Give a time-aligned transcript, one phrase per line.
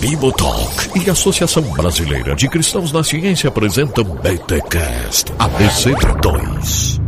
[0.00, 7.03] Bibotalk e Associação Brasileira de Cristãos na Ciência apresentam BTCast ABC2.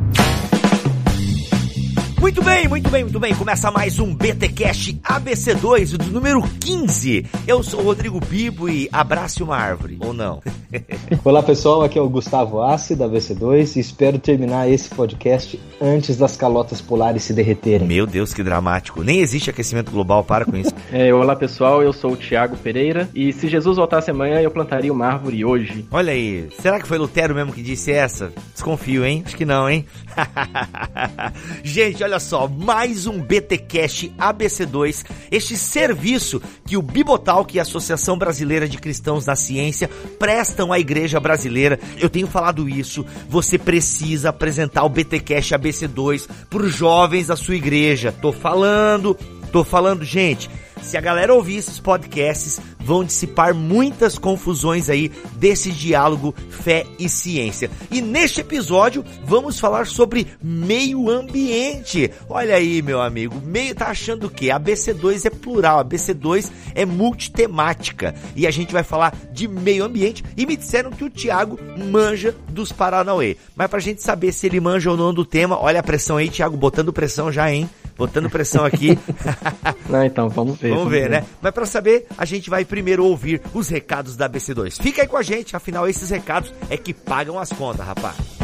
[2.37, 3.35] Muito bem, muito bem, muito bem.
[3.35, 7.25] Começa mais um BTcast ABC2 do número 15.
[7.49, 10.43] Eu sou o Rodrigo Bibo e abrace uma árvore, ou não?
[11.25, 16.19] Olá pessoal, aqui é o Gustavo Assi da ABC2 e espero terminar esse podcast antes
[16.19, 17.89] das calotas polares se derreterem.
[17.89, 19.03] Meu Deus, que dramático.
[19.03, 20.75] Nem existe aquecimento global, para com isso.
[20.93, 24.93] É, olá pessoal, eu sou o Thiago Pereira e se Jesus voltasse amanhã eu plantaria
[24.93, 25.85] uma árvore hoje.
[25.91, 28.33] Olha aí, será que foi Lutero mesmo que disse essa?
[28.53, 29.23] Desconfio, hein?
[29.27, 29.85] Acho que não, hein?
[31.65, 37.63] Gente, olha olha só, mais um BTcast ABC2, este serviço que o Bibotalk e a
[37.63, 41.79] Associação Brasileira de Cristãos na Ciência prestam à igreja brasileira.
[41.97, 47.55] Eu tenho falado isso, você precisa apresentar o BTcast ABC2 para os jovens da sua
[47.55, 48.11] igreja.
[48.11, 49.17] Tô falando,
[49.53, 50.51] tô falando, gente.
[50.83, 57.09] Se a galera ouvir esses podcasts, vão dissipar muitas confusões aí desse diálogo fé e
[57.09, 57.69] ciência.
[57.91, 62.11] E neste episódio vamos falar sobre meio ambiente.
[62.29, 64.53] Olha aí, meu amigo, meio tá achando o quê?
[64.53, 69.85] A BC2 é plural, a BC2 é multitemática e a gente vai falar de meio
[69.85, 71.59] ambiente e me disseram que o Thiago
[71.91, 73.37] manja dos Paranauê.
[73.57, 76.29] Mas pra gente saber se ele manja ou não do tema, olha a pressão aí,
[76.29, 77.69] Thiago, botando pressão já, hein?
[77.97, 78.99] Botando pressão aqui.
[79.89, 80.69] Não, então, vamos ver.
[80.69, 81.27] Vamos, vamos ver, ver, né?
[81.41, 84.83] Mas para saber, a gente vai primeiro ouvir os recados da BC2.
[84.83, 88.36] Fica aí com a gente, afinal esses recados é que pagam as contas, rapaz.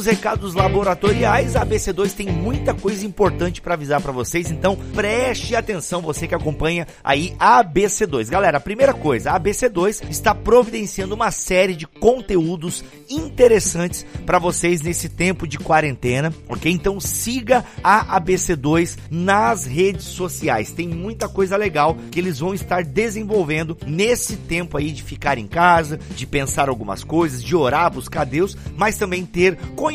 [0.00, 5.54] Nos recados laboratoriais, a BC2 tem muita coisa importante para avisar para vocês, então preste
[5.54, 8.30] atenção você que acompanha aí a BC2.
[8.30, 14.80] Galera, a primeira coisa, a BC2 está providenciando uma série de conteúdos interessantes para vocês
[14.80, 16.72] nesse tempo de quarentena, ok?
[16.72, 20.72] Então siga a ABC2 nas redes sociais.
[20.72, 25.46] Tem muita coisa legal que eles vão estar desenvolvendo nesse tempo aí de ficar em
[25.46, 29.89] casa, de pensar algumas coisas, de orar, buscar Deus, mas também ter conhecimento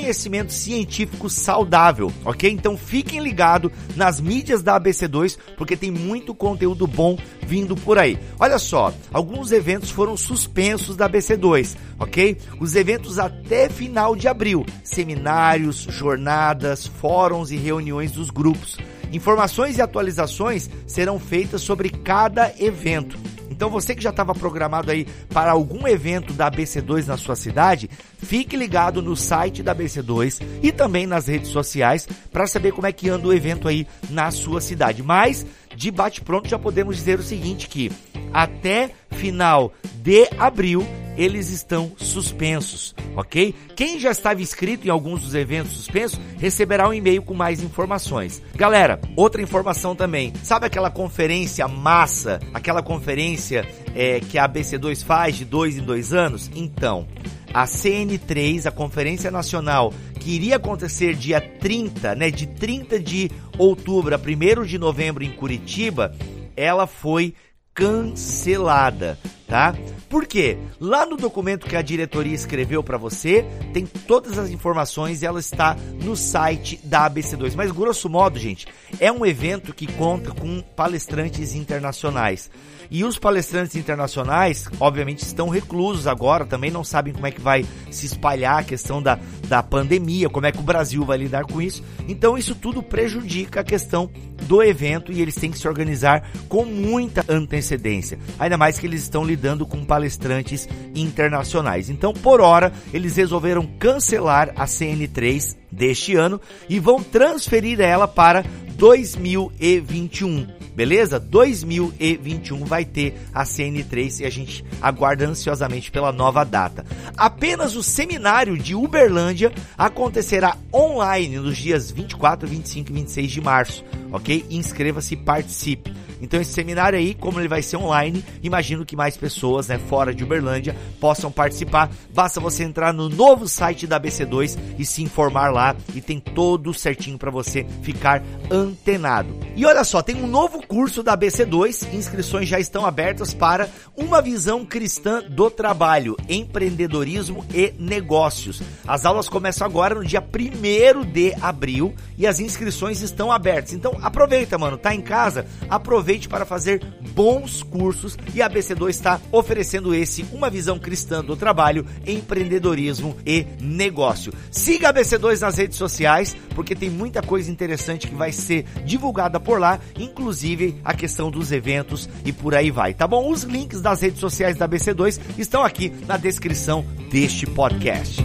[0.51, 2.49] científico saudável, ok?
[2.49, 8.17] Então fiquem ligados nas mídias da ABC2 porque tem muito conteúdo bom vindo por aí.
[8.39, 12.37] Olha só, alguns eventos foram suspensos da ABC2, ok?
[12.59, 18.77] Os eventos até final de abril, seminários, jornadas, fóruns e reuniões dos grupos.
[19.11, 23.17] Informações e atualizações serão feitas sobre cada evento.
[23.49, 27.89] Então você que já estava programado aí para algum evento da BC2 na sua cidade,
[28.17, 32.91] fique ligado no site da BC2 e também nas redes sociais para saber como é
[32.91, 35.03] que anda o evento aí na sua cidade.
[35.03, 35.45] Mas
[35.75, 37.91] de bate pronto já podemos dizer o seguinte que
[38.33, 40.85] até final de abril
[41.17, 43.55] eles estão suspensos, ok?
[43.75, 48.41] Quem já estava inscrito em alguns dos eventos suspensos receberá um e-mail com mais informações.
[48.53, 50.33] Galera, outra informação também.
[50.43, 53.65] Sabe aquela conferência massa, aquela conferência
[53.95, 56.51] é, que a ABC2 faz de dois em dois anos?
[56.53, 57.07] Então,
[57.55, 64.13] a CN3, a Conferência Nacional, que iria acontecer dia 30, né, de 30 de outubro
[64.13, 66.13] a 1 de novembro em Curitiba,
[66.53, 67.33] ela foi
[67.73, 69.17] cancelada,
[69.47, 69.73] tá?
[70.09, 70.57] Por quê?
[70.81, 75.39] Lá no documento que a diretoria escreveu para você, tem todas as informações e ela
[75.39, 77.53] está no site da ABC2.
[77.55, 78.67] Mas grosso modo, gente,
[78.99, 82.51] é um evento que conta com palestrantes internacionais.
[82.89, 87.65] E os palestrantes internacionais, obviamente, estão reclusos agora, também não sabem como é que vai
[87.91, 91.61] se espalhar a questão da, da pandemia, como é que o Brasil vai lidar com
[91.61, 91.83] isso.
[92.07, 94.09] Então, isso tudo prejudica a questão
[94.43, 98.19] do evento e eles têm que se organizar com muita antecedência.
[98.37, 101.89] Ainda mais que eles estão lidando com palestrantes internacionais.
[101.89, 108.43] Então, por hora, eles resolveram cancelar a CN3 deste ano e vão transferir ela para
[108.77, 110.64] 2021.
[110.75, 111.19] Beleza?
[111.19, 116.85] 2021 vai ter a CN3 e a gente aguarda ansiosamente pela nova data.
[117.15, 123.85] Apenas o seminário de Uberlândia acontecerá online nos dias 24, 25 e 26 de março,
[124.11, 124.45] ok?
[124.49, 125.93] Inscreva-se e participe.
[126.21, 130.13] Então esse seminário aí, como ele vai ser online, imagino que mais pessoas, né, fora
[130.13, 131.89] de Uberlândia, possam participar.
[132.13, 136.73] Basta você entrar no novo site da BC2 e se informar lá e tem todo
[136.73, 139.35] certinho para você ficar antenado.
[139.55, 144.21] E olha só, tem um novo curso da BC2, inscrições já estão abertas para uma
[144.21, 148.61] visão cristã do trabalho, empreendedorismo e negócios.
[148.87, 153.73] As aulas começam agora no dia 1 de abril e as inscrições estão abertas.
[153.73, 155.45] Então aproveita, mano, tá em casa?
[155.69, 156.81] Aproveita aproveite para fazer
[157.13, 163.45] bons cursos e a BC2 está oferecendo esse uma visão cristã do trabalho, empreendedorismo e
[163.59, 164.33] negócio.
[164.49, 169.39] Siga a BC2 nas redes sociais, porque tem muita coisa interessante que vai ser divulgada
[169.39, 173.29] por lá, inclusive a questão dos eventos e por aí vai, tá bom?
[173.29, 178.23] Os links das redes sociais da BC2 estão aqui na descrição deste podcast.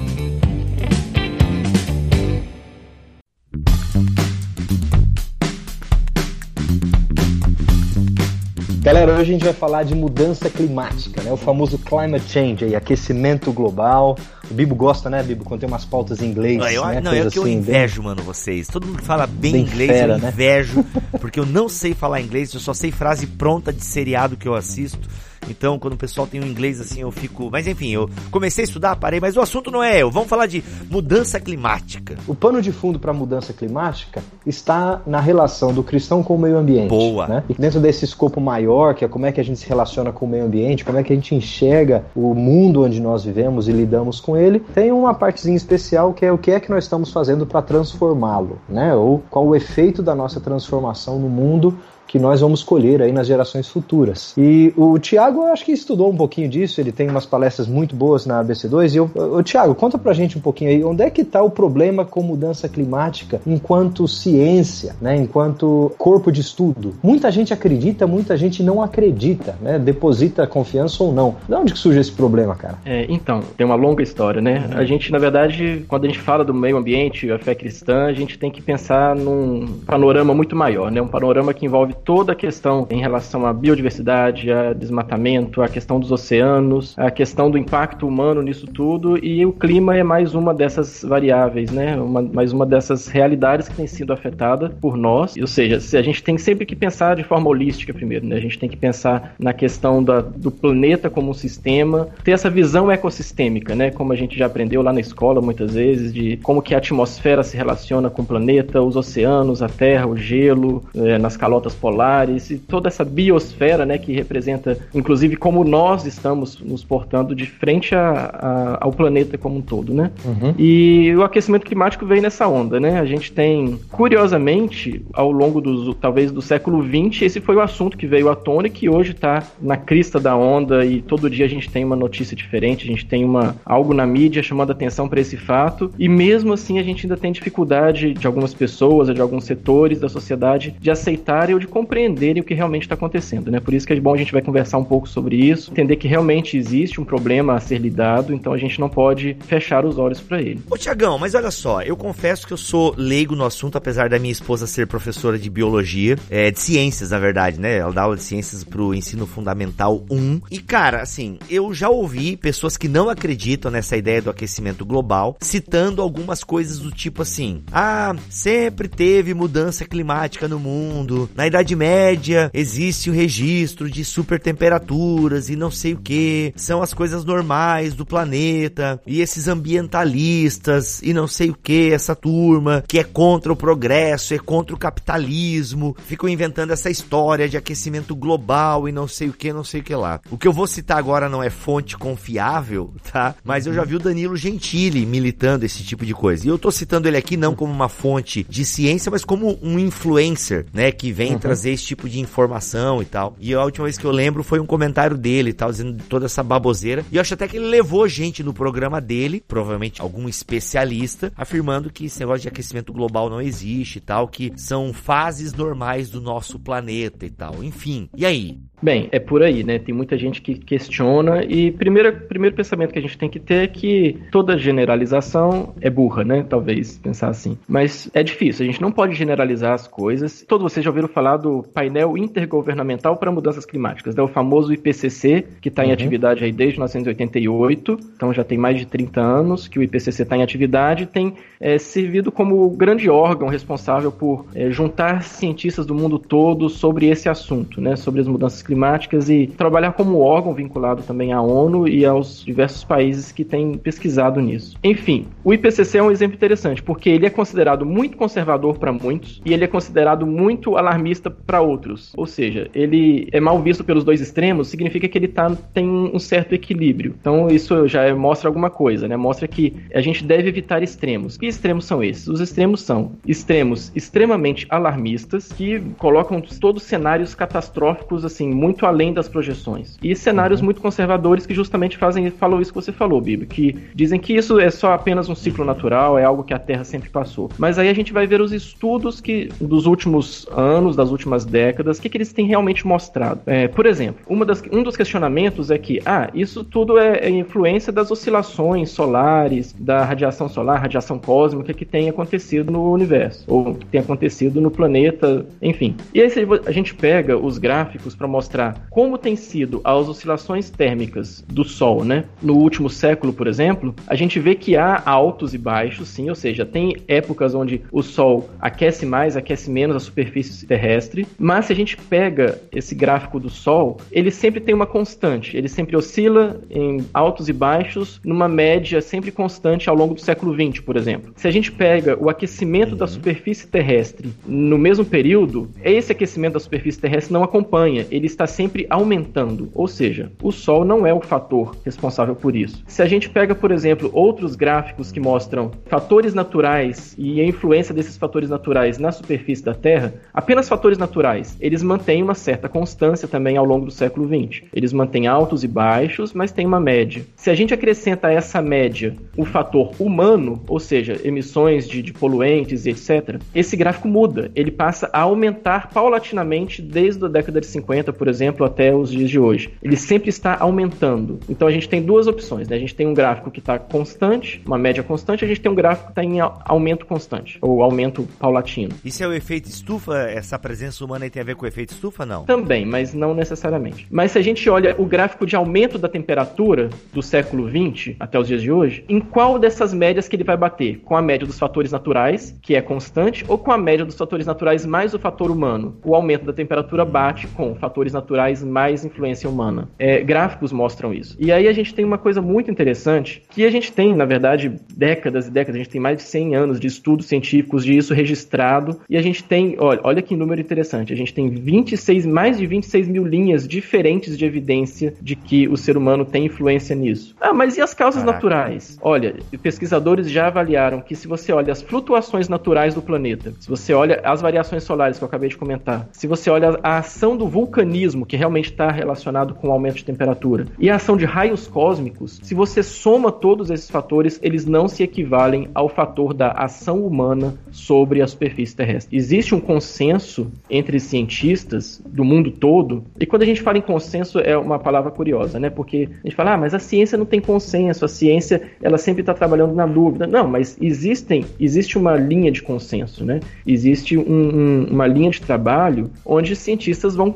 [8.82, 11.30] Galera, hoje a gente vai falar de mudança climática, né?
[11.30, 14.16] O famoso climate change, aí, aquecimento global.
[14.50, 16.56] O Bibo gosta, né, Bibo, quando tem umas pautas em inglês.
[16.56, 17.00] Não, eu, né?
[17.02, 18.04] não, é que eu assim, invejo, bem...
[18.08, 18.68] mano, vocês.
[18.68, 20.28] Todo mundo fala bem, bem inglês, fera, eu né?
[20.30, 21.02] invejo, né?
[21.20, 24.54] porque eu não sei falar inglês, eu só sei frase pronta de seriado que eu
[24.54, 25.06] assisto.
[25.50, 27.50] Então, quando o pessoal tem um inglês assim, eu fico.
[27.50, 30.10] Mas enfim, eu comecei a estudar, parei, mas o assunto não é eu.
[30.10, 32.16] Vamos falar de mudança climática.
[32.26, 36.38] O pano de fundo para a mudança climática está na relação do cristão com o
[36.38, 36.88] meio ambiente.
[36.88, 37.26] Boa.
[37.26, 37.44] Né?
[37.48, 40.24] E dentro desse escopo maior, que é como é que a gente se relaciona com
[40.24, 43.72] o meio ambiente, como é que a gente enxerga o mundo onde nós vivemos e
[43.72, 47.10] lidamos com ele, tem uma partezinha especial que é o que é que nós estamos
[47.12, 48.94] fazendo para transformá-lo, né?
[48.94, 51.76] Ou qual o efeito da nossa transformação no mundo
[52.10, 54.34] que nós vamos colher aí nas gerações futuras.
[54.36, 57.94] E o Tiago, eu acho que estudou um pouquinho disso, ele tem umas palestras muito
[57.94, 58.94] boas na ABC2.
[58.94, 61.48] E eu, o Tiago, conta pra gente um pouquinho aí, onde é que está o
[61.48, 66.94] problema com mudança climática enquanto ciência, né, enquanto corpo de estudo?
[67.00, 71.36] Muita gente acredita, muita gente não acredita, né, deposita confiança ou não.
[71.48, 72.76] De onde que surge esse problema, cara?
[72.84, 74.68] É, então, tem uma longa história, né?
[74.68, 74.78] Uhum.
[74.78, 78.12] A gente, na verdade, quando a gente fala do meio ambiente, a fé cristã, a
[78.12, 81.00] gente tem que pensar num panorama muito maior, né?
[81.00, 86.00] Um panorama que envolve toda a questão em relação à biodiversidade, a desmatamento, a questão
[86.00, 90.54] dos oceanos, a questão do impacto humano nisso tudo, e o clima é mais uma
[90.54, 91.96] dessas variáveis, né?
[91.96, 95.36] Uma, mais uma dessas realidades que tem sido afetada por nós.
[95.36, 98.36] Ou seja, a gente tem sempre que pensar de forma holística primeiro, né?
[98.36, 102.50] A gente tem que pensar na questão da, do planeta como um sistema, ter essa
[102.50, 103.90] visão ecossistêmica, né?
[103.90, 107.42] Como a gente já aprendeu lá na escola muitas vezes, de como que a atmosfera
[107.42, 111.89] se relaciona com o planeta, os oceanos, a terra, o gelo, é, nas calotas polares
[111.90, 117.46] polares e toda essa biosfera, né, que representa, inclusive, como nós estamos nos portando de
[117.46, 120.10] frente a, a, ao planeta como um todo, né?
[120.24, 120.54] Uhum.
[120.56, 123.00] E o aquecimento climático veio nessa onda, né?
[123.00, 127.96] A gente tem, curiosamente, ao longo dos, talvez do século XX, esse foi o assunto
[127.96, 131.46] que veio à tona e que hoje está na crista da onda e todo dia
[131.46, 135.08] a gente tem uma notícia diferente, a gente tem uma algo na mídia chamando atenção
[135.08, 139.20] para esse fato e mesmo assim a gente ainda tem dificuldade de algumas pessoas, de
[139.20, 143.58] alguns setores da sociedade de aceitarem ou de compreenderem o que realmente está acontecendo, né?
[143.58, 146.06] Por isso que é bom a gente vai conversar um pouco sobre isso, entender que
[146.06, 150.20] realmente existe um problema a ser lidado, então a gente não pode fechar os olhos
[150.20, 150.60] para ele.
[150.70, 154.18] Ô Tiagão, mas olha só, eu confesso que eu sou leigo no assunto, apesar da
[154.18, 157.78] minha esposa ser professora de biologia, é, de ciências, na verdade, né?
[157.78, 160.42] Ela dá aula de ciências pro ensino fundamental 1.
[160.50, 165.36] E cara, assim, eu já ouvi pessoas que não acreditam nessa ideia do aquecimento global,
[165.40, 171.59] citando algumas coisas do tipo assim: ah, sempre teve mudança climática no mundo, na Idade
[171.60, 176.94] Idade Média existe o registro de super temperaturas e não sei o que, são as
[176.94, 182.98] coisas normais do planeta, e esses ambientalistas e não sei o que, essa turma que
[182.98, 188.88] é contra o progresso, é contra o capitalismo, ficam inventando essa história de aquecimento global
[188.88, 190.18] e não sei o que, não sei o que lá.
[190.30, 193.34] O que eu vou citar agora não é fonte confiável, tá?
[193.44, 196.46] Mas eu já vi o Danilo Gentili militando esse tipo de coisa.
[196.46, 199.78] E eu tô citando ele aqui não como uma fonte de ciência, mas como um
[199.78, 201.49] influencer, né, que vem uhum.
[201.50, 203.34] Trazer esse tipo de informação e tal.
[203.40, 206.44] E a última vez que eu lembro foi um comentário dele tal, dizendo toda essa
[206.44, 207.04] baboseira.
[207.10, 211.90] E eu acho até que ele levou gente no programa dele, provavelmente algum especialista, afirmando
[211.90, 216.20] que esse negócio de aquecimento global não existe e tal, que são fases normais do
[216.20, 217.64] nosso planeta e tal.
[217.64, 218.08] Enfim.
[218.16, 218.60] E aí?
[218.82, 219.78] Bem, é por aí, né?
[219.78, 223.64] Tem muita gente que questiona e primeiro, primeiro pensamento que a gente tem que ter
[223.64, 226.44] é que toda generalização é burra, né?
[226.48, 227.58] Talvez pensar assim.
[227.68, 230.44] Mas é difícil, a gente não pode generalizar as coisas.
[230.48, 234.22] Todos vocês já ouviram falar do painel intergovernamental para mudanças climáticas, né?
[234.22, 235.94] o famoso IPCC, que está em uhum.
[235.94, 240.36] atividade aí desde 1988, então já tem mais de 30 anos que o IPCC está
[240.36, 246.18] em atividade, tem é, servido como grande órgão responsável por é, juntar cientistas do mundo
[246.18, 247.94] todo sobre esse assunto, né?
[247.96, 252.44] Sobre as mudanças climáticas climáticas e trabalhar como órgão vinculado também à ONU e aos
[252.44, 254.76] diversos países que têm pesquisado nisso.
[254.84, 259.42] Enfim, o IPCC é um exemplo interessante porque ele é considerado muito conservador para muitos
[259.44, 262.12] e ele é considerado muito alarmista para outros.
[262.16, 266.18] Ou seja, ele é mal visto pelos dois extremos, significa que ele tá, tem um
[266.20, 267.16] certo equilíbrio.
[267.20, 269.16] Então isso já é, mostra alguma coisa, né?
[269.16, 271.36] Mostra que a gente deve evitar extremos.
[271.36, 272.28] Que extremos são esses?
[272.28, 279.28] Os extremos são extremos extremamente alarmistas que colocam todos cenários catastróficos assim muito além das
[279.28, 280.66] projeções e cenários uhum.
[280.66, 284.60] muito conservadores que justamente fazem falam isso que você falou, Bibi, que dizem que isso
[284.60, 287.50] é só apenas um ciclo natural, é algo que a Terra sempre passou.
[287.58, 291.98] Mas aí a gente vai ver os estudos que dos últimos anos, das últimas décadas,
[291.98, 293.40] o que, que eles têm realmente mostrado.
[293.46, 297.30] É, por exemplo, uma das, um dos questionamentos é que ah, isso tudo é, é
[297.30, 303.74] influência das oscilações solares, da radiação solar, radiação cósmica que tem acontecido no universo ou
[303.74, 305.96] que tem acontecido no planeta, enfim.
[306.14, 306.30] E aí
[306.66, 308.49] a gente pega os gráficos para mostrar
[308.90, 312.24] como tem sido as oscilações térmicas do Sol, né?
[312.42, 316.34] No último século, por exemplo, a gente vê que há altos e baixos, sim, ou
[316.34, 321.72] seja, tem épocas onde o Sol aquece mais, aquece menos a superfície terrestre, mas se
[321.72, 326.60] a gente pega esse gráfico do Sol, ele sempre tem uma constante, ele sempre oscila
[326.70, 331.32] em altos e baixos, numa média sempre constante ao longo do século XX, por exemplo.
[331.36, 332.98] Se a gente pega o aquecimento uhum.
[332.98, 338.46] da superfície terrestre no mesmo período, esse aquecimento da superfície terrestre não acompanha, ele está
[338.46, 342.82] sempre aumentando, ou seja, o Sol não é o fator responsável por isso.
[342.86, 347.94] Se a gente pega, por exemplo, outros gráficos que mostram fatores naturais e a influência
[347.94, 353.28] desses fatores naturais na superfície da Terra, apenas fatores naturais, eles mantêm uma certa constância
[353.28, 354.62] também ao longo do século XX.
[354.72, 357.22] Eles mantêm altos e baixos, mas tem uma média.
[357.36, 362.12] Se a gente acrescenta a essa média o fator humano, ou seja, emissões de, de
[362.14, 364.50] poluentes e etc., esse gráfico muda.
[364.54, 369.28] Ele passa a aumentar paulatinamente desde a década de 50, por exemplo, até os dias
[369.28, 369.70] de hoje.
[369.82, 371.38] Ele sempre está aumentando.
[371.48, 372.76] Então a gente tem duas opções, né?
[372.76, 375.74] A gente tem um gráfico que está constante, uma média constante, a gente tem um
[375.74, 378.94] gráfico que está em aumento constante, ou aumento paulatino.
[379.04, 380.16] Isso é o efeito estufa?
[380.16, 382.44] Essa presença humana tem a ver com o efeito estufa, não?
[382.44, 384.06] Também, mas não necessariamente.
[384.10, 388.38] Mas se a gente olha o gráfico de aumento da temperatura do século 20 até
[388.38, 391.00] os dias de hoje, em qual dessas médias que ele vai bater?
[391.00, 394.46] Com a média dos fatores naturais, que é constante, ou com a média dos fatores
[394.46, 395.96] naturais mais o fator humano?
[396.04, 399.88] O aumento da temperatura bate com fatores naturais mais influência humana.
[399.98, 401.36] É, gráficos mostram isso.
[401.38, 404.72] E aí a gente tem uma coisa muito interessante, que a gente tem, na verdade,
[404.94, 409.00] décadas e décadas, a gente tem mais de 100 anos de estudos científicos disso registrado,
[409.08, 412.66] e a gente tem, olha, olha que número interessante, a gente tem 26, mais de
[412.66, 417.36] 26 mil linhas diferentes de evidência de que o ser humano tem influência nisso.
[417.40, 418.36] Ah, mas e as causas Caraca.
[418.36, 418.98] naturais?
[419.00, 423.92] Olha, pesquisadores já avaliaram que se você olha as flutuações naturais do planeta, se você
[423.92, 427.46] olha as variações solares que eu acabei de comentar, se você olha a ação do
[427.46, 431.66] vulcanismo, que realmente está relacionado com o aumento de temperatura, e a ação de raios
[431.66, 437.04] cósmicos, se você soma todos esses fatores, eles não se equivalem ao fator da ação
[437.04, 439.16] humana sobre a superfície terrestre.
[439.16, 444.38] Existe um consenso entre cientistas do mundo todo, e quando a gente fala em consenso
[444.38, 445.70] é uma palavra curiosa, né?
[445.70, 449.22] Porque a gente fala, ah, mas a ciência não tem consenso, a ciência ela sempre
[449.22, 450.26] está trabalhando na dúvida.
[450.26, 453.40] Não, mas existem, existe uma linha de consenso, né?
[453.66, 457.30] Existe um, um, uma linha de trabalho onde cientistas vão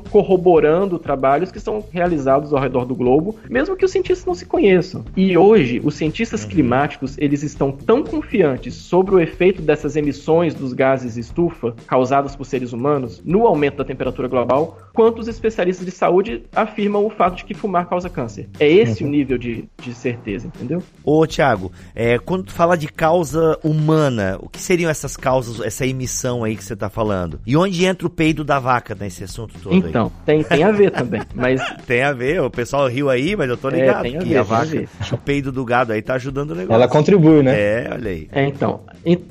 [0.55, 4.47] corroborando trabalhos que são realizados ao redor do globo, mesmo que os cientistas não se
[4.47, 5.05] conheçam.
[5.17, 6.51] E hoje, os cientistas uhum.
[6.51, 12.45] climáticos, eles estão tão confiantes sobre o efeito dessas emissões dos gases estufa causadas por
[12.45, 17.37] seres humanos no aumento da temperatura global, quanto os especialistas de saúde afirmam o fato
[17.37, 18.49] de que fumar causa câncer.
[18.61, 19.09] É esse uhum.
[19.09, 20.83] o nível de, de certeza, entendeu?
[21.03, 25.85] Ô, Tiago, é, quando tu fala de causa humana, o que seriam essas causas, essa
[25.85, 27.41] emissão aí que você está falando?
[27.45, 30.25] E onde entra o peido da vaca nesse assunto todo então, aí?
[30.27, 31.61] tem, tem a ver também, mas...
[31.87, 34.29] tem a ver, o pessoal riu aí, mas eu tô é, ligado é, a que
[34.29, 36.75] ver, a vaca, o peido do gado aí tá ajudando o negócio.
[36.75, 37.59] Ela contribui, né?
[37.59, 38.29] É, olha aí.
[38.33, 38.81] É, então,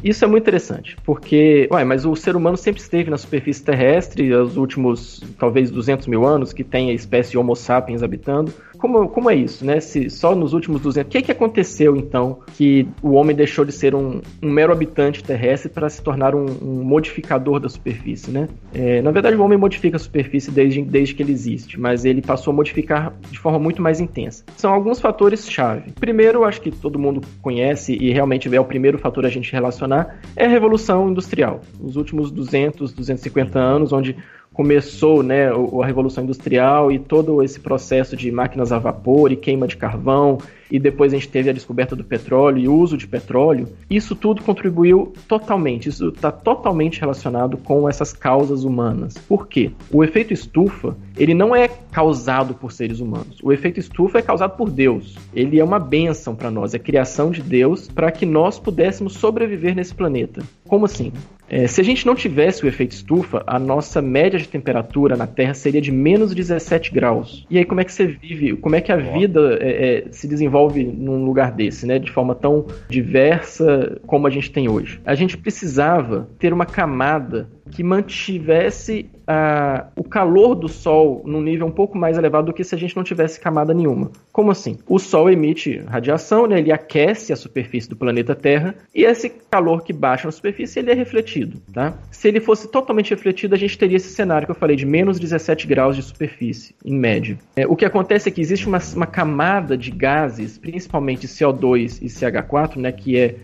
[0.03, 4.33] isso é muito interessante, porque, ué, mas o ser humano sempre esteve na superfície terrestre,
[4.33, 8.53] os últimos, talvez 200 mil anos, que tem a espécie Homo sapiens habitando,
[8.83, 9.79] como, como é isso, né?
[9.79, 11.07] Se só nos últimos 200...
[11.07, 15.23] O que, que aconteceu, então, que o homem deixou de ser um, um mero habitante
[15.23, 18.49] terrestre para se tornar um, um, modificador da superfície, né?
[18.73, 22.21] É, na verdade, o homem modifica a superfície desde, desde que ele existe, mas ele
[22.21, 24.43] passou a modificar de forma muito mais intensa.
[24.57, 25.93] São alguns fatores-chave.
[25.97, 30.19] Primeiro, acho que todo mundo conhece e realmente é o primeiro fator a gente relacionar,
[30.35, 31.61] é a Revolução Industrial.
[31.79, 34.17] Os últimos 200, 250 anos, onde
[34.53, 39.67] começou né, a Revolução Industrial e todo esse processo de máquinas a vapor e queima
[39.67, 40.37] de carvão
[40.73, 44.15] e depois a gente teve a descoberta do petróleo e o uso de petróleo, isso
[44.15, 49.15] tudo contribuiu totalmente, isso está totalmente relacionado com essas causas humanas.
[49.15, 49.69] Por quê?
[49.91, 53.37] O efeito estufa, ele não é causado por seres humanos.
[53.43, 55.15] O efeito estufa é causado por Deus.
[55.31, 59.75] Ele é uma bênção para nós, é criação de Deus para que nós pudéssemos sobreviver
[59.75, 60.41] nesse planeta.
[60.67, 61.11] Como assim?
[61.49, 65.27] É, se a gente não tivesse o efeito estufa, a nossa média de temperatura na
[65.27, 67.45] Terra seria de menos 17 graus.
[67.47, 68.55] E aí, como é que você vive?
[68.55, 71.99] Como é que a vida é, é, se desenvolve num lugar desse, né?
[71.99, 75.01] De forma tão diversa como a gente tem hoje?
[75.05, 81.67] A gente precisava ter uma camada que mantivesse uh, o calor do Sol num nível
[81.67, 84.11] um pouco mais elevado do que se a gente não tivesse camada nenhuma.
[84.31, 84.77] Como assim?
[84.87, 86.59] O Sol emite radiação, né?
[86.59, 90.91] ele aquece a superfície do planeta Terra e esse calor que baixa na superfície ele
[90.91, 91.59] é refletido.
[91.73, 91.93] Tá?
[92.11, 95.19] Se ele fosse totalmente refletido, a gente teria esse cenário que eu falei de menos
[95.19, 97.37] 17 graus de superfície, em média.
[97.55, 102.07] É, o que acontece é que existe uma, uma camada de gases, principalmente CO2 e
[102.07, 103.35] CH4, né, que é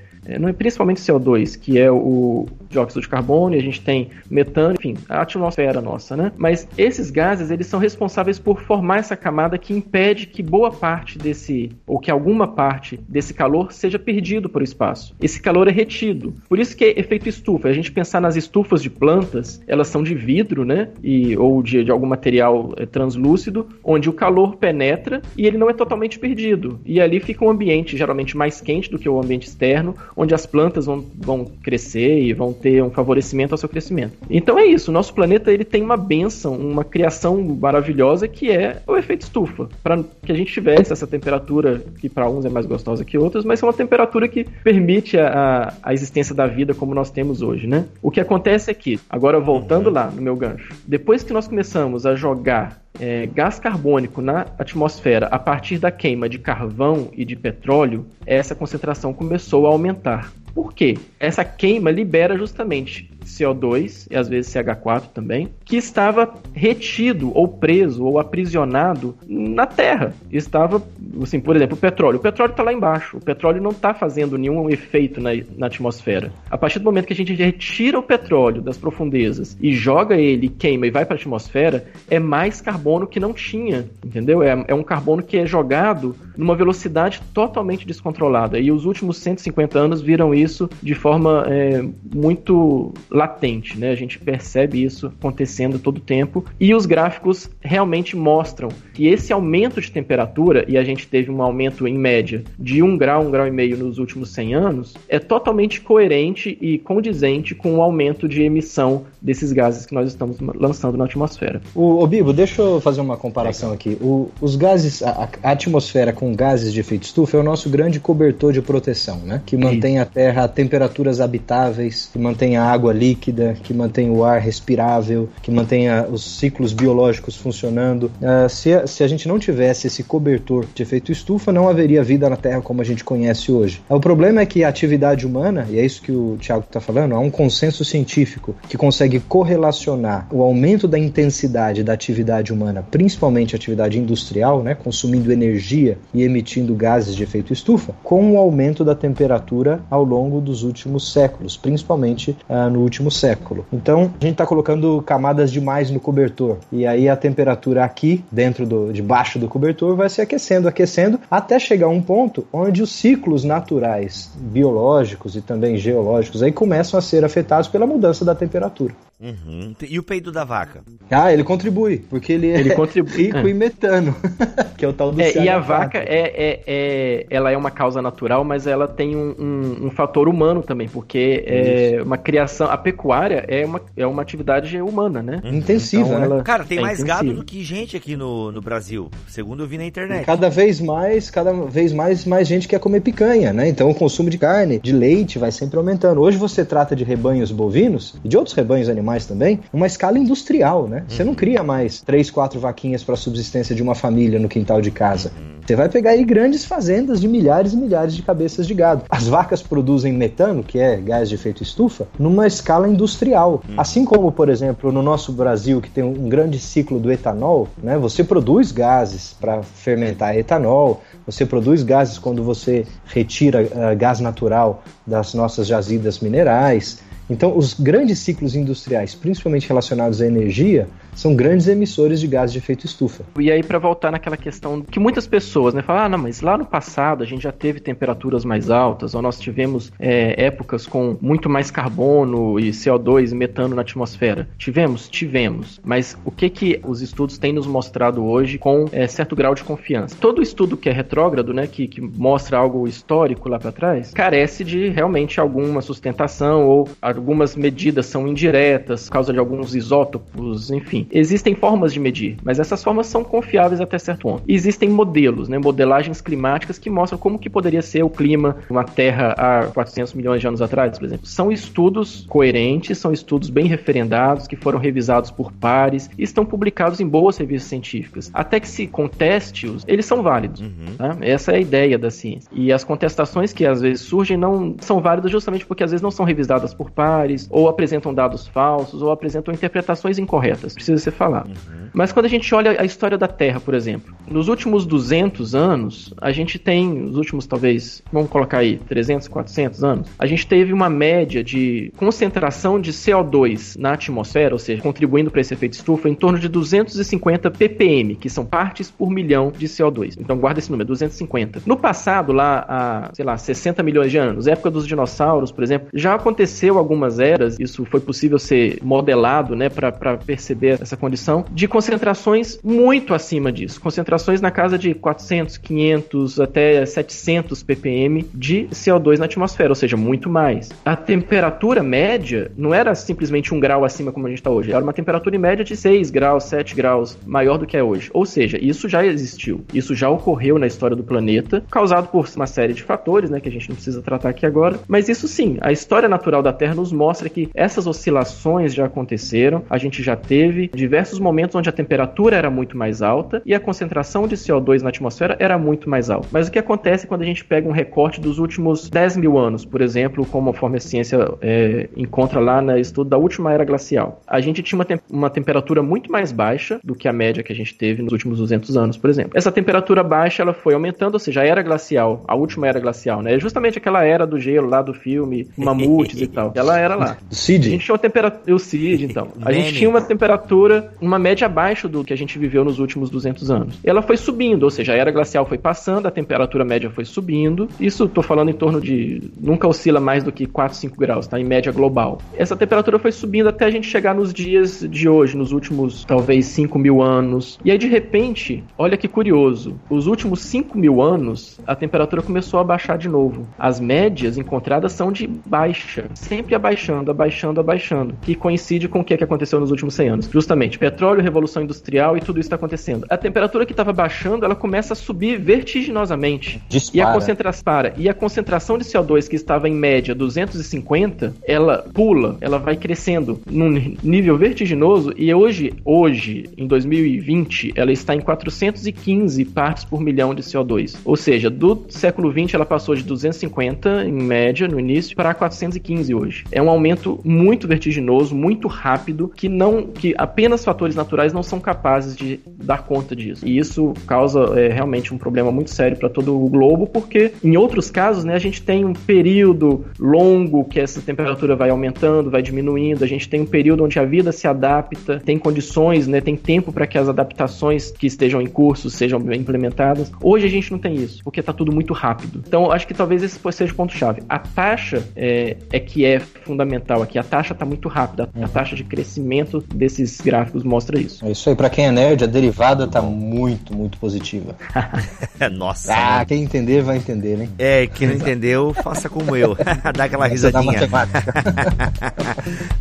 [0.58, 5.22] principalmente CO2, que é o dióxido de carbono, e a gente tem metano, enfim, a
[5.22, 6.32] atmosfera nossa, né?
[6.38, 11.18] Mas esses gases, eles são responsáveis por formar essa camada que impede que boa parte
[11.18, 15.16] desse, ou que alguma parte desse calor seja perdido para o espaço.
[15.22, 16.34] Esse calor é retido.
[16.48, 17.68] Por isso que é efeito estufa.
[17.68, 20.90] A gente pensar nas estufas de plantas, elas são de vidro, né?
[21.04, 25.70] E, ou de, de algum material é, translúcido, onde o calor penetra e ele não
[25.70, 26.80] é totalmente perdido.
[26.86, 30.46] E ali fica um ambiente geralmente mais quente do que o ambiente externo, onde as
[30.46, 34.18] plantas vão, vão crescer e vão ter um favorecimento ao seu crescimento.
[34.30, 38.82] Então é isso, o nosso planeta ele tem uma benção, uma criação maravilhosa que é
[38.86, 42.66] o efeito estufa, para que a gente tivesse essa temperatura que para uns é mais
[42.66, 46.94] gostosa que outros, mas é uma temperatura que permite a, a existência da vida como
[46.94, 47.86] nós temos hoje, né?
[48.02, 52.06] O que acontece é que, agora voltando lá no meu gancho, depois que nós começamos
[52.06, 57.36] a jogar é, gás carbônico na atmosfera a partir da queima de carvão e de
[57.36, 60.32] petróleo, essa concentração começou a aumentar.
[60.60, 60.98] Por quê?
[61.18, 68.04] Essa queima libera justamente CO2 e às vezes CH4 também, que estava retido ou preso
[68.04, 70.14] ou aprisionado na Terra.
[70.30, 70.84] Estava,
[71.24, 72.18] assim, por exemplo, o petróleo.
[72.18, 73.16] O petróleo está lá embaixo.
[73.16, 76.30] O petróleo não está fazendo nenhum efeito na, na, atmosfera.
[76.50, 80.50] A partir do momento que a gente retira o petróleo das profundezas e joga ele,
[80.50, 84.44] queima e vai para a atmosfera, é mais carbono que não tinha, entendeu?
[84.44, 88.58] É, é um carbono que é jogado numa velocidade totalmente descontrolada.
[88.58, 91.84] E os últimos 150 anos viram isso de forma é,
[92.16, 93.92] muito latente, né?
[93.92, 99.34] A gente percebe isso acontecendo todo o tempo e os gráficos realmente mostram que esse
[99.34, 103.32] aumento de temperatura, e a gente teve um aumento em média de 1 grau, 1
[103.32, 108.28] grau e meio nos últimos 100 anos, é totalmente coerente e condizente com o aumento
[108.28, 111.62] de emissão desses gases que nós estamos lançando na atmosfera.
[111.76, 113.98] O, o Bibo, deixa eu fazer uma comparação aqui.
[114.00, 118.00] O, os gases, a, a, atmosfera com gases de efeito estufa é o nosso grande
[118.00, 119.42] cobertor de proteção, né?
[119.46, 124.24] Que mantém a Terra a temperaturas habitáveis, que mantém a água líquida, que mantém o
[124.24, 128.12] ar respirável, que mantenha os ciclos biológicos funcionando.
[128.22, 132.04] Uh, se, a, se a gente não tivesse esse cobertor de efeito estufa, não haveria
[132.04, 133.82] vida na Terra como a gente conhece hoje.
[133.90, 137.16] O problema é que a atividade humana, e é isso que o Tiago está falando,
[137.16, 143.56] há um consenso científico que consegue correlacionar o aumento da intensidade da atividade humana, principalmente
[143.56, 148.96] atividade industrial, né, consumindo energia e emitindo gases de efeito estufa, com o aumento da
[148.96, 153.66] temperatura ao longo dos últimos séculos, principalmente uh, no último século.
[153.72, 156.58] Então, a gente está colocando camadas demais no cobertor.
[156.72, 161.60] E aí a temperatura aqui, dentro do, debaixo do cobertor, vai se aquecendo, aquecendo, até
[161.60, 167.02] chegar a um ponto onde os ciclos naturais, biológicos e também geológicos, aí começam a
[167.02, 168.94] ser afetados pela mudança da temperatura.
[169.22, 169.76] Uhum.
[169.82, 170.82] E o peido da vaca?
[171.12, 173.24] Ah, ele contribui, porque ele, ele é contribui.
[173.24, 174.16] rico em metano,
[174.78, 177.70] que é o tal do é, E a vaca, é, é, é, ela é uma
[177.70, 182.72] causa natural, mas ela tem um, um, um fator humano também, porque é uma criação,
[182.72, 185.42] a pecuária é uma, é uma atividade humana, né?
[185.44, 185.56] Uhum.
[185.56, 186.44] Intensiva, então, né?
[186.44, 187.24] Cara, tem é mais intensiva.
[187.26, 190.22] gado do que gente aqui no, no Brasil, segundo eu vi na internet.
[190.22, 193.68] E cada vez mais, cada vez mais, mais gente quer comer picanha, né?
[193.68, 196.22] Então o consumo de carne, de leite vai sempre aumentando.
[196.22, 200.20] Hoje você trata de rebanhos bovinos e de outros rebanhos animais mais também, uma escala
[200.20, 201.04] industrial, né?
[201.08, 204.92] Você não cria mais três, quatro vaquinhas para subsistência de uma família no quintal de
[204.92, 205.32] casa.
[205.66, 209.04] Você vai pegar aí grandes fazendas de milhares e milhares de cabeças de gado.
[209.10, 213.64] As vacas produzem metano, que é gás de efeito estufa, numa escala industrial.
[213.78, 217.98] Assim como, por exemplo, no nosso Brasil, que tem um grande ciclo do etanol, né?
[217.98, 224.84] Você produz gases para fermentar etanol, você produz gases quando você retira uh, gás natural
[225.06, 231.68] das nossas jazidas minerais Então, os grandes ciclos industriais, principalmente relacionados à energia, são grandes
[231.68, 233.24] emissores de gases de efeito estufa.
[233.40, 236.58] E aí, para voltar naquela questão que muitas pessoas né, falam, ah, não, mas lá
[236.58, 241.18] no passado a gente já teve temperaturas mais altas, ou nós tivemos é, épocas com
[241.22, 244.48] muito mais carbono e CO2 e metano na atmosfera.
[244.58, 245.10] Tivemos?
[245.10, 245.80] Tivemos.
[245.84, 249.64] Mas o que, que os estudos têm nos mostrado hoje com é, certo grau de
[249.64, 250.16] confiança?
[250.20, 254.64] Todo estudo que é retrógrado, né, que, que mostra algo histórico lá para trás, carece
[254.64, 261.56] de realmente alguma sustentação ou algumas medidas são indiretas, causa de alguns isótopos, enfim existem
[261.56, 264.44] formas de medir, mas essas formas são confiáveis até certo ponto.
[264.48, 269.34] Existem modelos, né, modelagens climáticas que mostram como que poderia ser o clima uma Terra
[269.38, 271.26] há 400 milhões de anos atrás, por exemplo.
[271.26, 277.00] São estudos coerentes, são estudos bem referendados, que foram revisados por pares e estão publicados
[277.00, 278.30] em boas revistas científicas.
[278.34, 280.62] Até que se conteste-os, eles são válidos.
[280.62, 280.96] Uhum.
[280.98, 281.18] Tá?
[281.22, 282.50] Essa é a ideia da ciência.
[282.54, 286.12] E as contestações que às vezes surgem não são válidas justamente porque às vezes não
[286.12, 290.74] são revisadas por pares, ou apresentam dados falsos, ou apresentam interpretações incorretas.
[290.90, 291.50] Precisa ser falado.
[291.50, 291.80] Uhum.
[291.94, 296.14] Mas quando a gente olha a história da Terra, por exemplo, nos últimos 200 anos,
[296.22, 300.72] a gente tem, os últimos talvez, vamos colocar aí, 300, 400 anos, a gente teve
[300.72, 306.10] uma média de concentração de CO2 na atmosfera, ou seja, contribuindo para esse efeito estufa,
[306.10, 310.16] em torno de 250 ppm, que são partes por milhão de CO2.
[310.20, 311.64] Então guarda esse número, 250.
[311.66, 315.90] No passado, lá há, sei lá, 60 milhões de anos, época dos dinossauros, por exemplo,
[315.94, 321.68] já aconteceu algumas eras, isso foi possível ser modelado, né, para perceber essa condição de
[321.68, 323.80] concentrações muito acima disso.
[323.80, 329.98] Concentrações na casa de 400, 500 até 700 ppm de CO2 na atmosfera, ou seja,
[329.98, 330.70] muito mais.
[330.86, 334.84] A temperatura média não era simplesmente um grau acima como a gente está hoje, era
[334.84, 338.10] uma temperatura em média de 6 graus, 7 graus maior do que é hoje.
[338.14, 342.48] Ou seja, isso já existiu, isso já ocorreu na história do planeta, causado por uma
[342.48, 345.58] série de fatores, né, que a gente não precisa tratar aqui agora, mas isso sim,
[345.62, 350.16] a história natural da Terra nos mostra que essas oscilações já aconteceram, a gente já
[350.16, 354.82] teve diversos momentos onde a temperatura era muito mais alta e a concentração de CO2
[354.82, 356.28] na atmosfera era muito mais alta.
[356.32, 359.66] Mas o que acontece quando a gente pega um recorte dos últimos 10 mil anos,
[359.66, 364.22] por exemplo, como a ciência é, encontra lá no estudo da última era glacial?
[364.28, 367.52] A gente tinha uma, te uma temperatura muito mais baixa do que a média que
[367.52, 369.32] a gente teve nos últimos 200 anos, por exemplo.
[369.36, 373.22] Essa temperatura baixa ela foi aumentando, ou seja, a era glacial, a última era glacial,
[373.22, 373.36] né?
[373.36, 376.52] É justamente aquela era do gelo lá do filme, mamutes e tal.
[376.56, 377.18] Ela era lá.
[377.30, 377.68] Cid.
[377.68, 378.56] A gente tinha uma temperatura.
[378.56, 379.28] O Cid, então.
[379.42, 380.59] A gente tinha uma temperatura,
[381.02, 383.80] uma média abaixo do que a gente viveu nos últimos 200 anos.
[383.84, 387.68] Ela foi subindo, ou seja, a era glacial foi passando, a temperatura média foi subindo.
[387.80, 389.32] Isso estou falando em torno de.
[389.40, 391.40] nunca oscila mais do que 4, 5 graus, tá?
[391.40, 392.20] Em média global.
[392.36, 396.46] Essa temperatura foi subindo até a gente chegar nos dias de hoje, nos últimos talvez
[396.48, 397.60] 5 mil anos.
[397.64, 402.60] E aí, de repente, olha que curioso, os últimos 5 mil anos, a temperatura começou
[402.60, 403.48] a baixar de novo.
[403.58, 409.14] As médias encontradas são de baixa, sempre abaixando, abaixando, abaixando, que coincide com o que,
[409.14, 410.28] é aconteceu nos últimos 100 anos.
[410.50, 413.06] Justamente, petróleo, revolução industrial e tudo isso está acontecendo.
[413.08, 416.60] A temperatura que estava baixando, ela começa a subir vertiginosamente.
[416.68, 416.98] Dispara.
[416.98, 417.94] E a concentração para.
[417.96, 423.40] E a concentração de CO2 que estava em média 250, ela pula, ela vai crescendo
[423.48, 430.34] num nível vertiginoso e hoje, hoje, em 2020, ela está em 415 partes por milhão
[430.34, 430.98] de CO2.
[431.06, 436.16] Ou seja, do século 20 ela passou de 250 em média no início para 415
[436.16, 436.46] hoje.
[436.52, 441.60] É um aumento muito vertiginoso, muito rápido, que não que apenas fatores naturais não são
[441.60, 443.46] capazes de dar conta disso.
[443.48, 447.58] E isso causa é, realmente um problema muito sério para todo o globo, porque em
[447.58, 452.42] outros casos, né, a gente tem um período longo que essa temperatura vai aumentando, vai
[452.42, 456.36] diminuindo, a gente tem um período onde a vida se adapta, tem condições, né, tem
[456.36, 460.12] tempo para que as adaptações que estejam em curso sejam implementadas.
[460.22, 462.42] Hoje a gente não tem isso, porque está tudo muito rápido.
[462.48, 464.22] Então, acho que talvez esse seja o ponto-chave.
[464.30, 467.18] A taxa é, é, que é fundamental aqui.
[467.18, 468.30] A taxa está muito rápida.
[468.40, 471.26] A, a taxa de crescimento desses gráficos mostra isso.
[471.26, 471.56] É isso aí.
[471.56, 474.56] Para quem é nerd, a derivada tá muito, muito positiva.
[475.52, 475.94] Nossa.
[475.94, 476.26] Ah, mano.
[476.28, 477.50] quem entender vai entender, né?
[477.58, 479.58] É, quem não entendeu, faça como eu.
[479.96, 480.88] Dá aquela risadinha.
[480.88, 481.08] Dá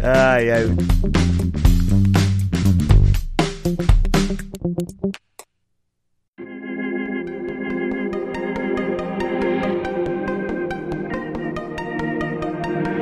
[0.35, 1.78] ai, ai.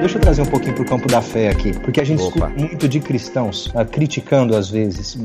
[0.07, 2.29] Deixa eu trazer um pouquinho para o campo da fé aqui, porque a gente Opa.
[2.29, 5.19] escuta muito de cristãos uh, criticando, às vezes, uh,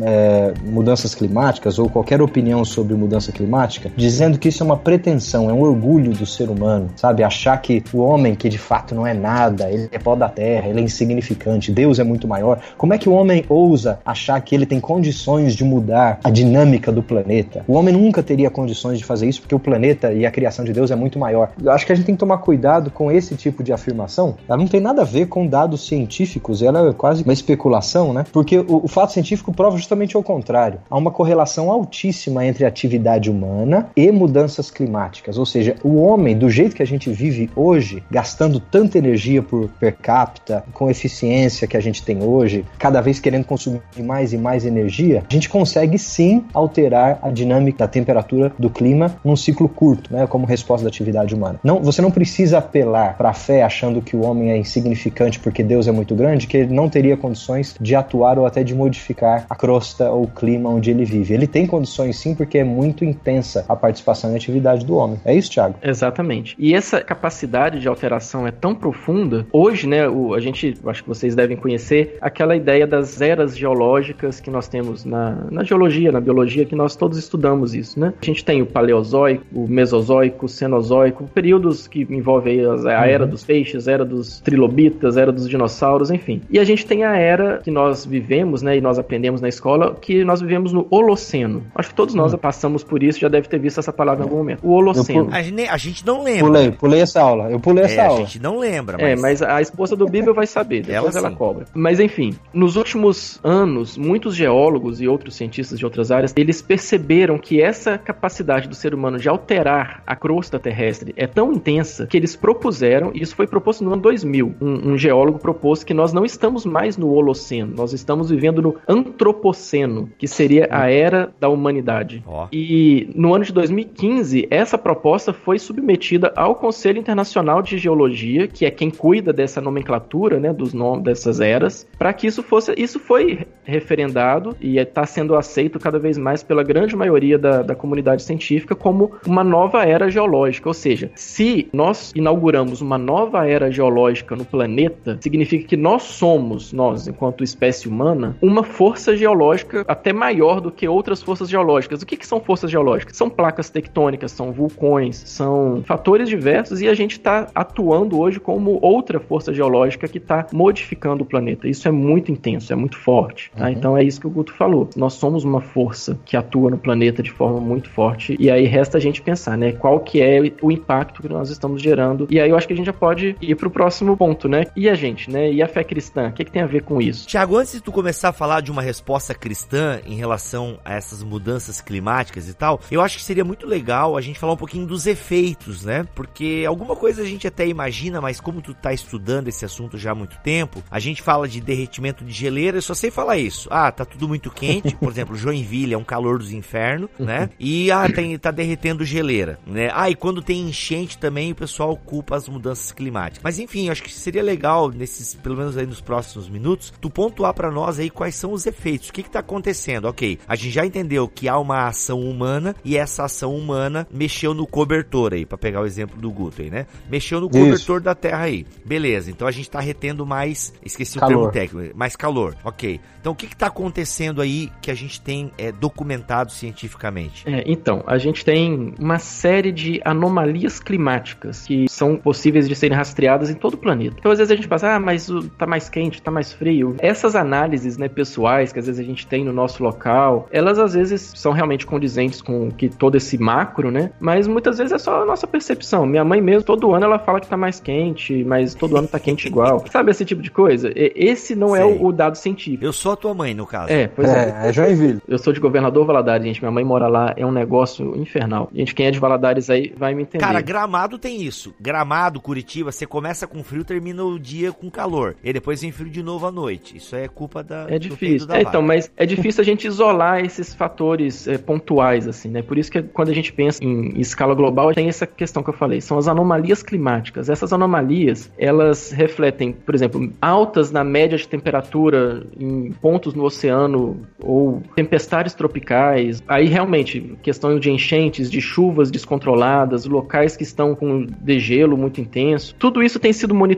[0.65, 5.53] mudanças climáticas ou qualquer opinião sobre mudança climática, dizendo que isso é uma pretensão, é
[5.53, 7.23] um orgulho do ser humano, sabe?
[7.23, 10.67] Achar que o homem, que de fato não é nada, ele é pó da terra,
[10.67, 12.59] ele é insignificante, Deus é muito maior.
[12.75, 16.91] Como é que o homem ousa achar que ele tem condições de mudar a dinâmica
[16.91, 17.63] do planeta?
[17.67, 20.73] O homem nunca teria condições de fazer isso porque o planeta e a criação de
[20.73, 21.51] Deus é muito maior.
[21.63, 24.37] Eu acho que a gente tem que tomar cuidado com esse tipo de afirmação.
[24.49, 28.25] Ela não tem nada a ver com dados científicos, ela é quase uma especulação, né?
[28.31, 30.79] Porque o, o fato científico prova justamente o contrário.
[30.89, 35.37] Há uma correlação altíssima entre atividade humana e mudanças climáticas.
[35.37, 39.67] Ou seja, o homem, do jeito que a gente vive hoje, gastando tanta energia por
[39.79, 44.37] per capita, com eficiência que a gente tem hoje, cada vez querendo consumir mais e
[44.37, 49.67] mais energia, a gente consegue sim alterar a dinâmica da temperatura do clima num ciclo
[49.67, 51.59] curto, né, como resposta da atividade humana.
[51.63, 55.63] Não, você não precisa apelar para a fé achando que o homem é insignificante porque
[55.63, 59.45] Deus é muito grande, que ele não teria condições de atuar ou até de modificar
[59.49, 61.33] a crosta ou o clima onde ele vive.
[61.33, 65.19] Ele tem condições sim porque é muito intensa a participação e atividade do homem.
[65.25, 65.75] É isso, Thiago?
[65.81, 66.55] Exatamente.
[66.57, 69.45] E essa capacidade de alteração é tão profunda.
[69.51, 74.39] Hoje, né, o, a gente, acho que vocês devem conhecer aquela ideia das eras geológicas
[74.39, 78.13] que nós temos na, na geologia, na biologia, que nós todos estudamos isso, né?
[78.21, 83.29] A gente tem o paleozoico, o mesozoico, o cenozoico, períodos que envolvem a era uhum.
[83.29, 86.41] dos peixes, a era dos trilobitas, era dos dinossauros, enfim.
[86.49, 89.95] E a gente tem a era que nós vivemos, né, e nós aprendemos na escola,
[89.95, 91.63] que nós vivemos no Holoceno.
[91.73, 92.39] Acho que todos nós uhum.
[92.39, 94.59] passamos por isso, já deve ter visto essa palavra em algum momento.
[94.61, 95.29] O Holoceno.
[95.31, 96.45] A gente, a gente não lembra.
[96.45, 97.49] Pulei, pulei essa aula.
[97.49, 98.19] Eu pulei essa é, aula.
[98.19, 99.09] A gente não lembra, mas...
[99.09, 101.65] É, mas a esposa do Bíblia vai saber, depois ela, ela cobra.
[101.73, 107.37] Mas enfim, nos últimos anos, muitos geólogos e outros cientistas de outras áreas, eles perceberam
[107.37, 112.17] que essa capacidade do ser humano de alterar a crosta terrestre é tão intensa que
[112.17, 116.13] eles propuseram, e isso foi proposto no ano 2000, um, um geólogo propôs que nós
[116.13, 121.49] não estamos mais no Holoceno, nós estamos vivendo no Antropoceno, que seria a era da
[121.49, 122.23] humanidade.
[122.27, 122.47] Oh.
[122.51, 128.65] E no ano de 2015, essa proposta foi submetida ao Conselho Internacional de Geologia, que
[128.65, 132.99] é quem cuida dessa nomenclatura, né, dos nomes dessas eras, para que isso fosse, isso
[132.99, 138.23] foi referendado e está sendo aceito cada vez mais pela grande maioria da, da comunidade
[138.23, 140.69] científica como uma nova era geológica.
[140.69, 146.71] Ou seja, se nós inauguramos uma nova era geológica no planeta, significa que nós somos,
[146.73, 152.01] nós, enquanto espécie humana, uma força geológica até maior do que outras forças geológicas.
[152.01, 153.17] O que, que são forças geológicas?
[153.17, 158.79] São placas tectônicas, são vulcões, são fatores diversos e a gente está atuando hoje como
[158.81, 161.67] outra força geológica que está modificando o planeta.
[161.67, 163.51] Isso é muito intenso, é muito forte.
[163.55, 163.65] Tá?
[163.65, 163.71] Uhum.
[163.71, 164.89] Então é isso que o Guto falou.
[164.95, 168.97] Nós somos uma força que atua no planeta de forma muito forte e aí resta
[168.97, 169.71] a gente pensar, né?
[169.71, 172.27] Qual que é o impacto que nós estamos gerando.
[172.29, 174.65] E aí eu acho que a gente já pode ir para o próximo ponto, né?
[174.75, 175.51] E a gente, né?
[175.51, 176.27] E a fé cristã?
[176.27, 177.25] O que, que tem a ver com isso?
[177.25, 181.23] Tiago, antes de tu começar a falar de uma resposta cristã em relação a essas
[181.23, 184.85] mudanças climáticas e tal, eu acho que seria muito legal a gente falar um pouquinho
[184.85, 186.05] dos efeitos, né?
[186.13, 190.11] Porque alguma coisa a gente até imagina, mas como tu tá estudando esse assunto já
[190.11, 193.67] há muito tempo, a gente fala de derretimento de geleira, eu só sei falar isso.
[193.71, 197.49] Ah, tá tudo muito quente, por exemplo, Joinville é um calor dos infernos, né?
[197.59, 199.89] E ah, tem, tá derretendo geleira, né?
[199.95, 203.41] Ah, e quando tem enchente também o pessoal culpa as mudanças climáticas.
[203.43, 207.53] Mas enfim, acho que seria legal nesses, pelo menos aí nos próximos minutos, tu pontuar
[207.53, 210.05] para nós aí quais são os efeitos, o que que tá acontecendo?
[210.05, 214.53] OK, a gente já entendeu que há uma ação humana e essa ação humana mexeu
[214.53, 216.85] no cobertor aí, para pegar o exemplo do Guto aí, né?
[217.09, 218.01] Mexeu no cobertor Isso.
[218.01, 218.65] da Terra aí.
[218.85, 221.33] Beleza, então a gente tá retendo mais, esqueci calor.
[221.33, 222.55] o termo técnico, mais calor.
[222.63, 222.99] OK.
[223.19, 227.47] Então o que que tá acontecendo aí que a gente tem é, documentado cientificamente?
[227.47, 232.97] É, então, a gente tem uma série de anomalias climáticas que são possíveis de serem
[232.97, 233.90] rastreadas em todo o planeta.
[234.19, 236.95] Então, às vezes a gente pensa, ah, mas tá mais quente, tá mais frio.
[236.99, 240.93] Essas análises, né, pessoais que às vezes a gente tem no nosso local, elas às
[240.93, 244.11] vezes são realmente condizentes com que todo esse macro, né?
[244.19, 246.05] Mas muitas vezes é só a nossa percepção.
[246.05, 249.19] Minha mãe mesmo, todo ano ela fala que tá mais quente, mas todo ano tá
[249.19, 249.83] quente igual.
[249.91, 250.91] Sabe esse tipo de coisa?
[250.95, 251.91] Esse não é Sei.
[251.91, 252.83] é o, dado científico.
[252.83, 253.91] Eu sou a tua mãe, no caso.
[253.91, 254.61] É, pois é.
[254.63, 255.21] É, é Joinville.
[255.27, 256.61] Eu sou de Governador Valadares, gente.
[256.61, 258.69] Minha mãe mora lá, é um negócio infernal.
[258.73, 260.43] Gente, quem é de Valadares aí vai me entender.
[260.43, 261.73] Cara, Gramado tem isso.
[261.79, 265.35] Gramado, Curitiba, você começa com frio, termina o dia com calor.
[265.43, 266.97] E depois vem frio de novo à noite.
[266.97, 267.87] Isso é culpa da.
[267.89, 268.47] É difícil.
[268.51, 272.61] É, então, mas é difícil a gente isolar esses fatores é, pontuais, assim, né?
[272.61, 275.73] Por isso que quando a gente pensa em escala global, tem essa questão que eu
[275.73, 276.01] falei.
[276.01, 277.49] São as anomalias climáticas.
[277.49, 284.21] Essas anomalias, elas refletem, por exemplo, altas na média de temperatura em pontos no oceano
[284.39, 286.41] ou tempestades tropicais.
[286.47, 292.75] Aí realmente, questão de enchentes, de chuvas descontroladas, locais que estão com degelo muito intenso.
[292.75, 293.70] Tudo isso tem sido monitorado,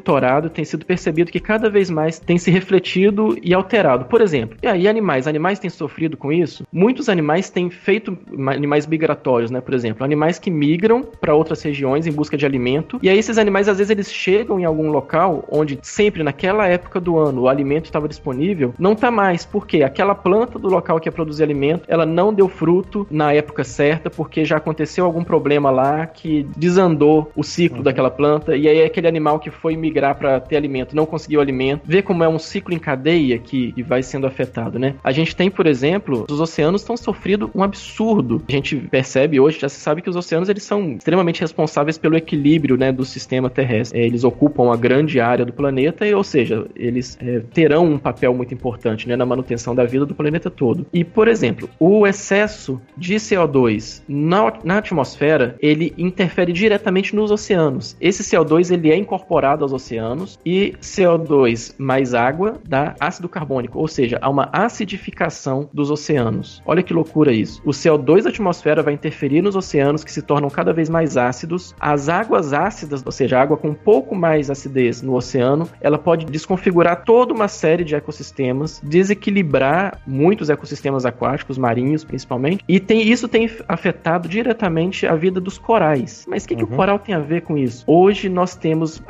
[0.50, 4.06] tem sido percebido que cada vez mais tem se refletido e alterado.
[4.06, 5.28] Por exemplo, e aí animais?
[5.28, 6.66] Animais têm sofrido com isso?
[6.72, 9.62] Muitos animais têm feito animais migratórios, né?
[9.62, 13.00] Por exemplo, animais que migram para outras regiões em busca de alimento.
[13.02, 17.00] E aí esses animais às vezes eles chegam em algum local onde sempre naquela época
[17.00, 21.08] do ano o alimento estava disponível, não tá mais, porque aquela planta do local que
[21.08, 25.70] ia produzir alimento, ela não deu fruto na época certa, porque já aconteceu algum problema
[25.70, 27.84] lá que desandou o ciclo uhum.
[27.84, 31.82] daquela planta, e aí aquele animal que foi migrar para ter alimento, não conseguiu alimento.
[31.86, 34.96] Vê como é um ciclo em cadeia que, que vai sendo afetado, né?
[35.04, 38.41] A gente tem, por exemplo, os oceanos estão sofrendo um absurdo.
[38.48, 42.15] A gente percebe hoje, já se sabe que os oceanos eles são extremamente responsáveis pelo
[42.15, 44.00] equilíbrio, né, do sistema terrestre.
[44.00, 47.98] É, eles ocupam a grande área do planeta, e, ou seja, eles é, terão um
[47.98, 50.86] papel muito importante, né, na manutenção da vida do planeta todo.
[50.93, 57.98] E, por exemplo, o excesso de CO2 na, na atmosfera, ele interfere diretamente nos oceanos.
[58.00, 63.88] Esse CO2 ele é incorporado aos oceanos e CO2 mais água dá ácido carbônico, ou
[63.88, 66.62] seja, há uma acidificação dos oceanos.
[66.66, 67.62] Olha que loucura isso.
[67.66, 71.76] O CO2 da atmosfera vai interferir nos oceanos que se tornam cada vez mais ácidos.
[71.80, 76.26] As águas ácidas, ou seja, água com um pouco mais acidez no oceano, ela pode
[76.26, 83.28] desconfigurar toda uma série de ecossistemas, desequilibrar muitos ecossistemas aquáticos, marinhos principalmente, e tem, isso
[83.28, 86.26] tem afetado diretamente a vida dos corais.
[86.28, 86.60] Mas o que, uhum.
[86.60, 86.76] que o uhum.
[86.76, 87.84] coral tem a ver com isso?
[87.88, 89.02] Hoje nós temos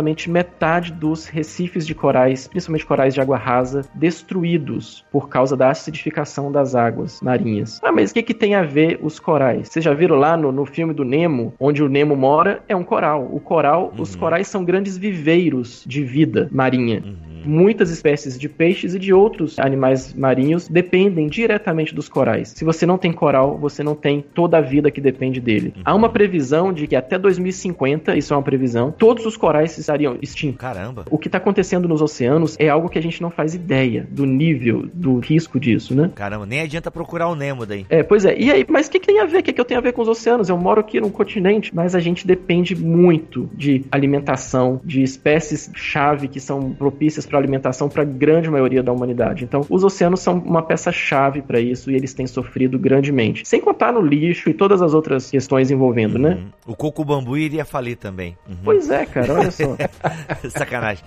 [0.00, 5.70] aproximadamente metade dos recifes de corais, principalmente corais de água rasa, destruídos por causa da
[5.70, 7.80] acidificação das águas marinhas.
[7.82, 9.68] Ah, mas o que, que tem a ver os corais?
[9.68, 12.82] Vocês já viram lá no, no filme do Nemo, onde o Nemo mora, é um
[12.82, 13.28] coral.
[13.30, 14.02] O coral, uhum.
[14.02, 17.02] os corais são grandes viveiros de vida marinha.
[17.04, 17.29] Uhum.
[17.44, 22.52] Muitas espécies de peixes e de outros animais marinhos dependem diretamente dos corais.
[22.56, 25.74] Se você não tem coral, você não tem toda a vida que depende dele.
[25.84, 30.16] Há uma previsão de que até 2050, isso é uma previsão, todos os corais estariam
[30.20, 30.58] extintos.
[30.58, 31.04] Caramba.
[31.10, 34.24] O que está acontecendo nos oceanos é algo que a gente não faz ideia do
[34.26, 36.10] nível, do risco disso, né?
[36.14, 37.86] Caramba, nem adianta procurar o Nemo daí.
[37.88, 38.36] É, pois é.
[38.38, 39.38] E aí, mas o que, que, tem a ver?
[39.38, 40.48] O que, que eu tenho a ver com os oceanos?
[40.48, 46.40] Eu moro aqui num continente, mas a gente depende muito de alimentação, de espécies-chave que
[46.40, 49.44] são propícias para alimentação para a grande maioria da humanidade.
[49.44, 53.46] Então, os oceanos são uma peça-chave para isso e eles têm sofrido grandemente.
[53.46, 56.30] Sem contar no lixo e todas as outras questões envolvendo, né?
[56.30, 56.34] uhum.
[56.34, 56.46] né?
[56.66, 58.36] O coco bambu iria falir também.
[58.48, 58.56] Uhum.
[58.64, 59.76] Pois é, cara, olha só.
[60.50, 61.04] Sacanagem.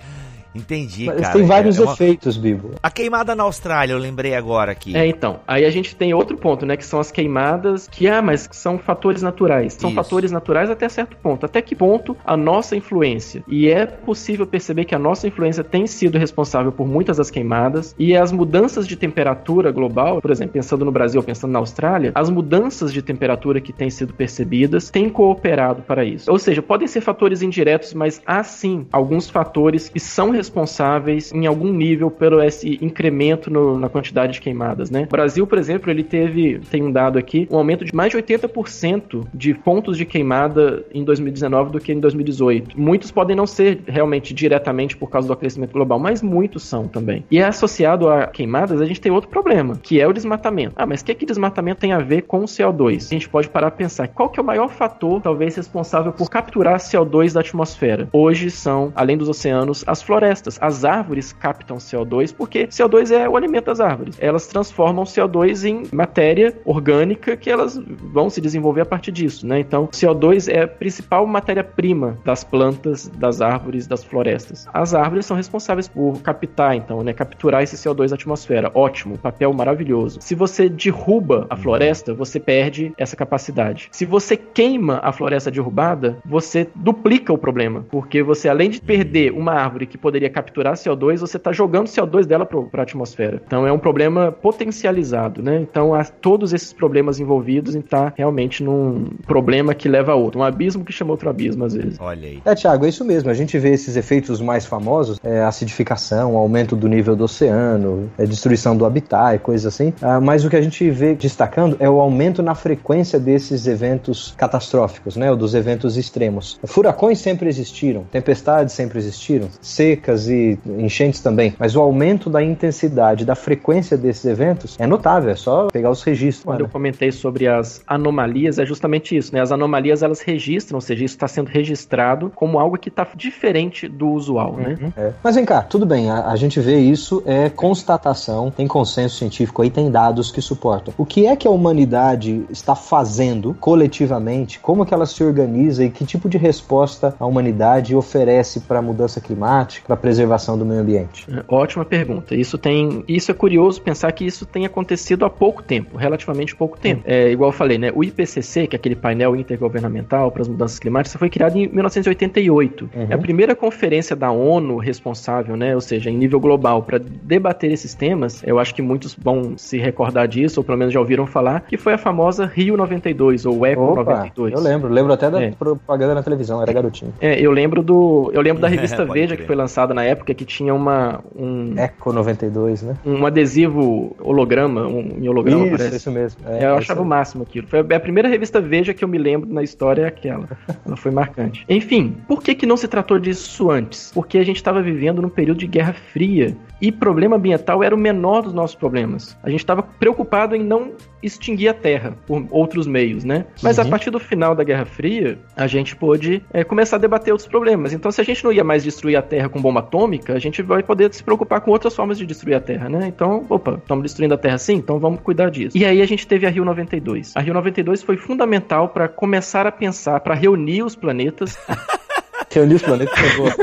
[0.54, 1.32] Entendi, Mas cara.
[1.32, 1.92] Tem vários é, é uma...
[1.92, 2.70] efeitos, Bibo.
[2.82, 4.96] A queimada na Austrália, eu lembrei agora aqui.
[4.96, 5.40] É, então.
[5.46, 6.76] Aí a gente tem outro ponto, né?
[6.76, 9.74] Que são as queimadas, que, ah, mas são fatores naturais.
[9.74, 9.96] São Isso.
[9.96, 11.44] fatores naturais até certo ponto.
[11.44, 13.42] Até que ponto a nossa influência?
[13.48, 17.94] E é possível perceber que a nossa influência tem sido responsável por muitas das queimadas.
[17.98, 22.30] E as mudanças de temperatura global, por exemplo, pensando no Brasil, pensando na Austrália, as
[22.30, 26.30] mudanças de temperatura que têm sido percebidas têm cooperado para isso.
[26.30, 31.32] Ou seja, podem ser fatores indiretos, mas há sim alguns fatores que são responsáveis responsáveis
[31.32, 35.04] em algum nível pelo esse incremento no, na quantidade de queimadas, né?
[35.08, 38.18] O Brasil, por exemplo, ele teve, tem um dado aqui, um aumento de mais de
[38.18, 42.78] 80% de pontos de queimada em 2019 do que em 2018.
[42.78, 47.24] Muitos podem não ser realmente diretamente por causa do aquecimento global, mas muitos são também.
[47.30, 50.74] E associado a queimadas, a gente tem outro problema, que é o desmatamento.
[50.76, 53.06] Ah, mas o que, que desmatamento tem a ver com o CO2?
[53.06, 56.28] A gente pode parar a pensar, qual que é o maior fator, talvez, responsável por
[56.28, 58.08] capturar CO2 da atmosfera?
[58.12, 60.58] Hoje são, além dos oceanos, as florestas florestas.
[60.60, 64.16] As árvores captam CO2 porque CO2 é o alimento das árvores.
[64.18, 69.60] Elas transformam CO2 em matéria orgânica que elas vão se desenvolver a partir disso, né?
[69.60, 74.66] Então, CO2 é a principal matéria-prima das plantas, das árvores, das florestas.
[74.72, 78.70] As árvores são responsáveis por captar, então, né, capturar esse CO2 da atmosfera.
[78.74, 80.18] Ótimo, papel maravilhoso.
[80.20, 83.88] Se você derruba a floresta, você perde essa capacidade.
[83.92, 89.32] Se você queima a floresta derrubada, você duplica o problema, porque você além de perder
[89.32, 93.40] uma árvore que poderia capturar CO2, você está jogando CO2 dela para a atmosfera.
[93.46, 95.60] Então é um problema potencializado, né?
[95.60, 100.14] Então há todos esses problemas envolvidos em estar tá realmente num problema que leva a
[100.14, 100.40] outro.
[100.40, 101.98] Um abismo que chama outro abismo, às vezes.
[102.00, 102.42] Olha aí.
[102.44, 103.30] É, Thiago, é isso mesmo.
[103.30, 108.24] A gente vê esses efeitos mais famosos, é, acidificação, aumento do nível do oceano, é,
[108.24, 109.92] destruição do habitat e coisas assim.
[110.02, 114.34] Ah, mas o que a gente vê destacando é o aumento na frequência desses eventos
[114.36, 115.30] catastróficos, né?
[115.30, 116.58] Ou dos eventos extremos.
[116.64, 122.42] Furacões sempre existiram, tempestades sempre existiram, secas secas e enchentes também, mas o aumento da
[122.42, 126.44] intensidade, da frequência desses eventos é notável, é só pegar os registros.
[126.44, 129.40] Quando eu comentei sobre as anomalias, é justamente isso, né?
[129.40, 133.88] As anomalias elas registram, ou seja, isso está sendo registrado como algo que está diferente
[133.88, 134.76] do usual, né?
[134.80, 134.86] uhum.
[134.86, 134.92] né?
[134.96, 135.12] É.
[135.22, 139.62] Mas vem cá, tudo bem, a, a, gente vê isso, é constatação, tem consenso científico
[139.62, 140.94] aí, tem dados que suportam.
[140.96, 144.58] O que é que a humanidade está fazendo coletivamente?
[144.60, 148.82] Como que ela se organiza e que tipo de resposta a humanidade oferece para a
[148.82, 151.26] mudança climática, para a preservação do meio ambiente?
[151.30, 152.34] É, ótima pergunta.
[152.34, 156.78] Isso tem, isso é curioso pensar que isso tem acontecido há pouco tempo, relativamente pouco
[156.78, 157.02] tempo.
[157.04, 157.90] É, igual eu falei, né?
[157.94, 162.90] O IPCC, que é aquele painel intergovernamental para as mudanças climáticas, foi criado em 1988.
[162.94, 163.06] Uhum.
[163.08, 165.74] É a primeira conferência da ONU responsável, né?
[165.74, 168.42] Ou seja, em nível global, para debater esses temas.
[168.44, 171.76] Eu acho que muitos vão se recordar disso, ou pelo menos já ouviram falar, que
[171.76, 174.52] foi a famosa Rio 92 ou Eco Opa, 92.
[174.52, 175.50] Eu lembro, lembro até da é.
[175.50, 177.12] propaganda na televisão, era garotinho.
[177.20, 180.44] É, eu lembro do, eu lembro da revista Veja que foi lançada na época que
[180.44, 182.96] tinha uma um Eco 92, né?
[183.04, 185.96] Um adesivo holograma, um em holograma isso, parece.
[185.96, 186.40] Isso mesmo.
[186.46, 187.66] É, eu achava o máximo aquilo.
[187.66, 190.48] Foi a primeira revista Veja que eu me lembro na história é aquela.
[190.86, 191.64] Ela foi marcante.
[191.68, 194.10] Enfim, por que que não se tratou disso antes?
[194.14, 197.98] Porque a gente estava vivendo num período de Guerra Fria e problema ambiental era o
[197.98, 199.36] menor dos nossos problemas.
[199.42, 200.92] A gente estava preocupado em não
[201.24, 203.46] extinguir a Terra por outros meios, né?
[203.62, 203.84] Mas uhum.
[203.84, 207.48] a partir do final da Guerra Fria, a gente pôde é, começar a debater outros
[207.48, 207.92] problemas.
[207.92, 210.62] Então, se a gente não ia mais destruir a Terra com bomba atômica, a gente
[210.62, 213.06] vai poder se preocupar com outras formas de destruir a Terra, né?
[213.06, 214.74] Então, opa, estamos destruindo a Terra sim?
[214.74, 215.76] Então vamos cuidar disso.
[215.76, 217.36] E aí a gente teve a Rio 92.
[217.36, 221.56] A Rio 92 foi fundamental para começar a pensar, para reunir os planetas.
[222.50, 223.54] reunir os planetas, por favor.